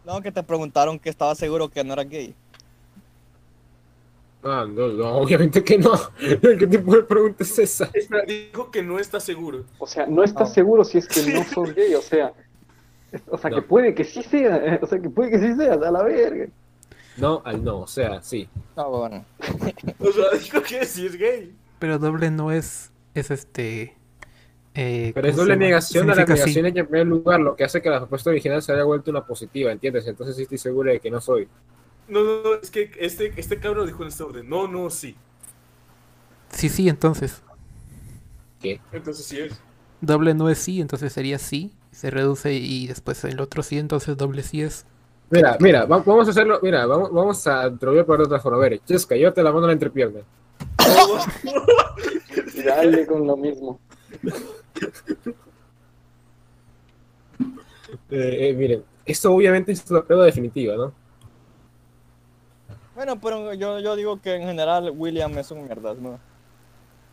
[0.05, 2.34] No, que te preguntaron que estaba seguro que no era gay.
[4.43, 5.91] Ah, no, no, obviamente que no.
[6.20, 7.91] ¿Qué tipo de pregunta es esa?
[8.26, 9.66] Dijo que no está seguro.
[9.78, 10.53] O sea, no estás No.
[10.55, 12.32] seguro si es que no sos gay, o sea.
[13.28, 13.55] O sea, No.
[13.55, 16.47] que puede que sí sea, o sea, que puede que sí sea, a la verga.
[17.16, 18.49] No al no, o sea, sí.
[18.76, 19.26] Ah, bueno.
[19.99, 21.57] O sea, dijo que sí es gay.
[21.80, 22.91] Pero doble no es.
[23.14, 23.99] Es este.
[24.74, 26.62] eh, Pero es ¿cómo se doble negación a la Significa sí.
[26.62, 29.26] negación en primer lugar, lo que hace que la respuesta original se haya vuelto una
[29.26, 30.07] positiva, ¿entiendes?
[30.07, 31.49] Entonces sí estoy seguro de que no soy.
[32.07, 34.47] No, no, no, es que este, este cabrón dijo en este orden.
[34.49, 35.16] No, no, sí.
[36.49, 37.41] Sí, sí, entonces.
[38.91, 39.62] Entonces sí es.
[40.01, 41.74] Doble no es sí, entonces sería sí.
[41.91, 44.85] Se reduce y después el otro sí, entonces doble sí es.
[45.29, 48.57] Mira, mira, va- vamos a hacerlo, mira, vamos, vamos a te poner de otra forma.
[48.57, 50.19] A ver, Chesca, llévate la mano a la entrepierna.
[52.53, 53.79] Y dale con lo mismo.
[58.09, 60.93] Eh, eh, miren, esto obviamente es una prueba definitiva, ¿no?
[62.95, 66.19] Bueno, pero yo, yo digo que en general William es un mierdas, ¿no?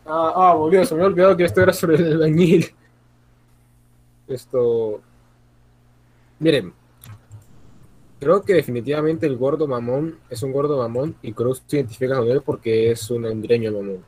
[0.05, 2.73] Ah, ah, boludo, se me había olvidado que esto era sobre el albañil.
[4.29, 5.01] Esto.
[6.39, 6.73] Miren.
[8.19, 12.27] Creo que definitivamente el gordo mamón es un gordo mamón y Cruz se identifica con
[12.29, 14.03] él porque es un hondureño mamón.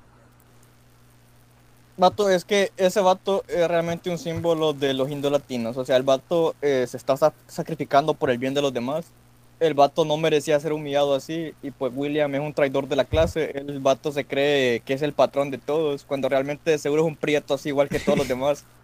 [1.98, 5.78] Vato, es que ese vato es realmente un símbolo de los indolatinos.
[5.78, 9.06] O sea, el vato eh, se está sa- sacrificando por el bien de los demás.
[9.60, 11.54] El vato no merecía ser humillado así.
[11.62, 13.52] Y pues William es un traidor de la clase.
[13.56, 16.04] El vato se cree que es el patrón de todos.
[16.06, 18.66] Cuando realmente seguro es un prieto así igual que todos los demás.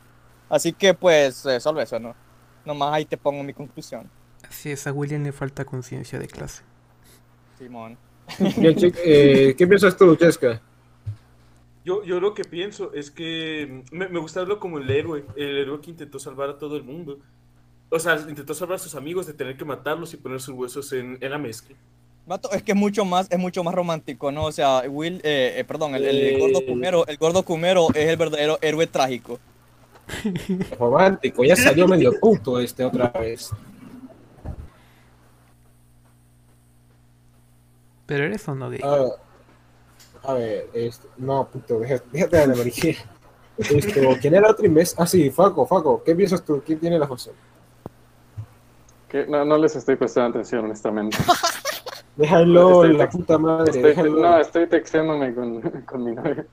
[0.49, 2.15] Así que pues, eh, solo eso, ¿no?
[2.65, 4.11] Nomás ahí te pongo mi conclusión.
[4.41, 6.63] Así es, a William le falta conciencia de clase.
[7.57, 7.97] Simón.
[8.57, 10.61] Bien, eh, ¿Qué piensas tú, Cheska?
[11.83, 15.31] Yo, yo lo que pienso es que mm, me, me gusta verlo como el héroe,
[15.35, 17.19] el héroe que intentó salvar a todo el mundo.
[17.89, 20.91] O sea, intentó salvar a sus amigos de tener que matarlos y poner sus huesos
[20.93, 21.77] en, en la mezcla.
[22.25, 24.45] Vato, es que es mucho más, es mucho más romántico, ¿no?
[24.45, 26.65] O sea, Will, eh, eh, perdón, el, el gordo Eh.
[26.65, 29.39] Cumero, el gordo Cumero es el verdadero héroe trágico.
[30.79, 33.51] Romántico, ya salió medio puto este otra vez.
[38.05, 38.79] Pero eres o no gay.
[40.23, 42.63] A ver, este, no, puto, déjate, de la.
[43.57, 44.95] Esto, ¿quién era el otro imbécil?
[44.99, 46.61] Ah, sí, Faco, Faco, ¿qué piensas tú?
[46.65, 47.33] ¿Quién tiene la razón?
[49.09, 51.17] Que no, no les estoy prestando atención, honestamente.
[52.15, 54.11] Déjalo, Estoy- la puta madre, Estoy, déjalo.
[54.21, 56.45] no, estoy texteándome con, con mi novia.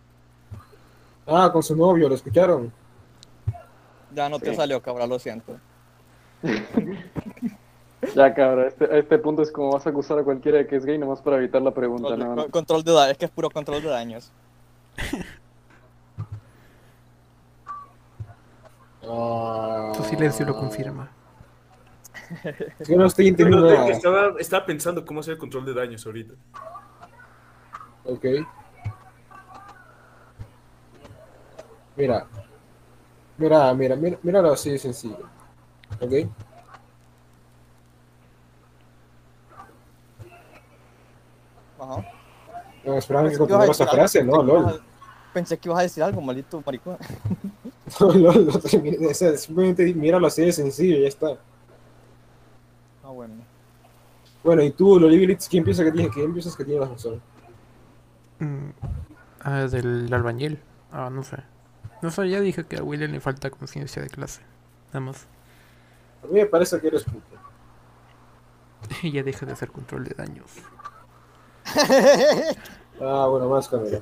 [1.26, 2.72] Ah, con su novio, ¿lo escucharon?
[4.14, 5.56] Ya no te salió, cabrón, lo siento.
[8.14, 10.76] Ya, cabrón, este, a este punto es como vas a acusar a cualquiera de que
[10.76, 12.08] es gay nomás para evitar la pregunta.
[12.10, 12.52] Control, No, de- no.
[12.52, 14.30] control de daños, es que es puro control de daños.
[19.08, 21.10] Ah, Tu silencio lo confirma.
[22.78, 23.88] Es que no estoy entendiendo nada.
[23.88, 26.34] estaba, estaba pensando cómo hacer el control de daños ahorita.
[28.04, 28.24] Ok.
[31.96, 32.26] Mira.
[33.36, 35.28] Mira, mira, mira, míralo así de sencillo.
[36.00, 36.12] Ok.
[41.80, 42.04] Ajá.
[42.84, 44.80] No, esperaba que continuara esa frase, algo, no, pensé que ibas lol.
[44.80, 44.94] a-
[45.34, 46.96] Pensé que ibas a decir algo, maldito maricón.
[48.00, 51.36] No, lol, no terminé, o sea, simplemente míralo así de sencillo y ya está.
[53.04, 53.34] Ah, bueno.
[54.42, 57.20] Bueno, y tú, Lolibilitz, ¿quién piensa que tiene, quién piensas que tiene la razón?
[58.38, 58.70] Mm,
[59.42, 60.60] ah, del albañil.
[60.90, 61.36] Ah, no sé.
[62.04, 64.42] No sé, ya dije que a William le falta conciencia de clase.
[64.88, 65.24] Nada más.
[66.22, 67.22] A mí me parece que eres puto.
[69.02, 70.50] Y ya deja de hacer control de daños.
[73.00, 74.00] Ah, bueno, más cámara.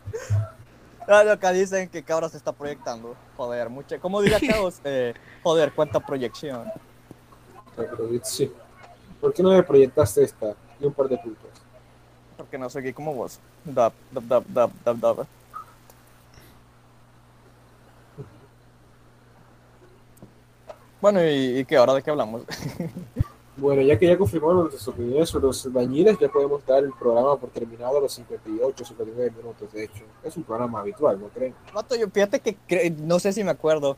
[1.08, 3.14] Ah, lo que dicen que cabra se está proyectando.
[3.36, 3.98] Joder, mucha.
[3.98, 4.80] ¿Cómo diría Caos?
[4.82, 5.12] Eh,
[5.42, 6.72] joder, cuánta proyección.
[8.22, 8.50] Sí.
[9.20, 10.54] ¿Por qué no me proyectaste esta?
[10.80, 11.50] Y un par de puntos.
[12.36, 13.38] Porque no soy gay como vos.
[13.64, 15.26] Dab, dab, dab, dab, dab, dab.
[21.00, 21.76] Bueno, ¿y, y qué?
[21.76, 22.42] ¿Ahora de qué hablamos?
[23.58, 27.38] Bueno, ya que ya confirmamos nuestras opiniones sobre los albañiles, ya podemos dar el programa
[27.38, 29.72] por terminado a los 58, 59 minutos.
[29.72, 31.54] De hecho, es un programa habitual, ¿no creen?
[31.72, 33.96] Vato, yo fíjate que cre- no sé si me acuerdo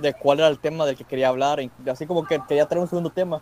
[0.00, 1.60] de cuál era el tema del que quería hablar.
[1.88, 3.40] Así como que quería traer un segundo tema.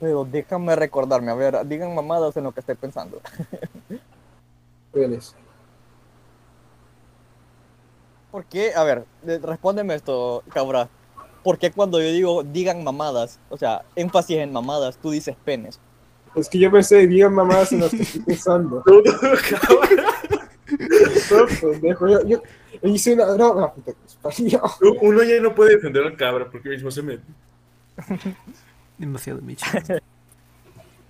[0.00, 1.30] Pero déjame recordarme.
[1.30, 3.20] A ver, digan mamadas en lo que estoy pensando.
[8.30, 8.72] ¿Por qué?
[8.74, 10.88] A ver, de- respóndeme esto, cabra.
[11.42, 15.80] ¿Por qué cuando yo digo digan mamadas, o sea, énfasis en mamadas, tú dices penes?
[16.34, 18.82] Es que yo pensé, digan mamadas en las que estoy pensando.
[21.30, 22.40] No, pendejo, yo, yo
[22.82, 23.92] hice una puta.
[25.00, 27.24] Uno ya no puede defender al cabra porque mismo se mete.
[28.96, 29.64] Demasiado Michi.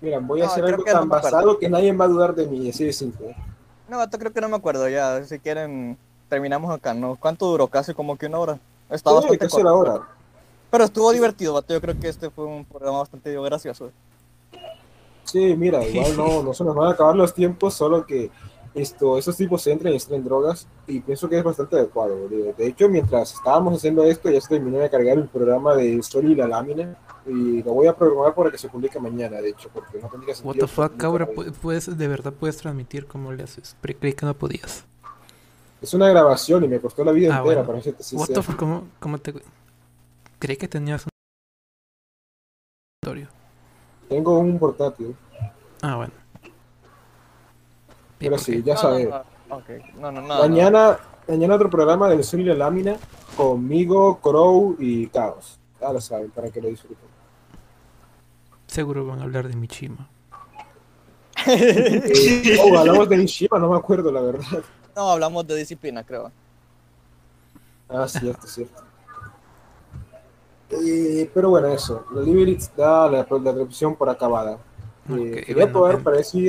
[0.01, 2.47] Mira, voy a No, hacer algo no tan basado que nadie va a dudar de
[2.47, 3.35] mí, así de simple.
[3.87, 5.23] No, vato, creo que no me acuerdo ya.
[5.25, 5.95] Si quieren,
[6.27, 7.15] terminamos acá, ¿no?
[7.17, 7.67] ¿Cuánto duró?
[7.67, 8.59] Casi como que una hora.
[8.89, 9.63] Está Sí, bastante casi corto.
[9.67, 10.07] la hora.
[10.71, 11.73] Pero estuvo divertido, vato.
[11.73, 13.91] Yo creo que este fue un programa bastante gracioso.
[15.23, 18.31] Sí, mira, igual no, no se nos van a acabar los tiempos, solo que
[18.73, 22.15] esto, estos tipos entran y extraen drogas y pienso que es bastante adecuado.
[22.17, 22.53] boludo.
[22.57, 26.25] De hecho, mientras estábamos haciendo esto, ya se terminó de cargar el programa de Sol
[26.31, 29.69] y la lámina y lo voy a programar para que se publique mañana, de hecho,
[29.73, 30.51] porque no tendría sentido.
[30.53, 33.75] What the fuck, cabra, pu- puedes, de verdad puedes transmitir cómo le haces.
[33.81, 34.85] Pero creí que no podías.
[35.81, 37.65] Es una grabación y me costó la vida Ah, entera bueno.
[37.67, 39.33] para hacerte What the fuck, ¿cómo, cómo te...
[40.41, 41.09] Creí que tenías un...
[42.99, 43.27] escritorio.
[44.09, 45.15] Tengo un portátil,
[45.83, 46.13] Ah, bueno.
[48.17, 49.07] pero ¿por sí, ya No, sabes.
[49.07, 49.69] no, no, ok.
[49.99, 50.27] No, no, no.
[50.39, 52.97] Mañana, mañana otro programa del Sol y la lámina
[53.37, 55.59] conmigo, Crow y Caos.
[55.79, 56.97] Ya lo saben, para que lo disfruten.
[58.65, 60.09] Seguro van a hablar de Michima.
[61.47, 64.63] Eh, oh, hablamos de Mishima, no me acuerdo la verdad.
[64.95, 66.31] No, hablamos de disciplina, creo.
[67.89, 68.83] Ah, cierto, cierto.
[70.71, 72.05] Eh, pero bueno, eso.
[72.13, 74.53] La Liberty da la, la transmisión por acabada.
[75.09, 76.47] Eh, Ok, quería bueno, para si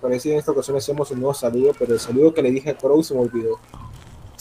[0.00, 2.50] para ver si en esta ocasión hacíamos un nuevo saludo, pero el saludo que le
[2.50, 3.58] dije a Crow se me olvidó.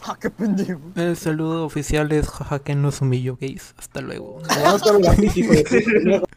[0.09, 0.79] Ah, qué pendejo.
[0.95, 3.75] El saludo oficial es jaja que nos humilló gays.
[3.77, 4.37] Hasta luego.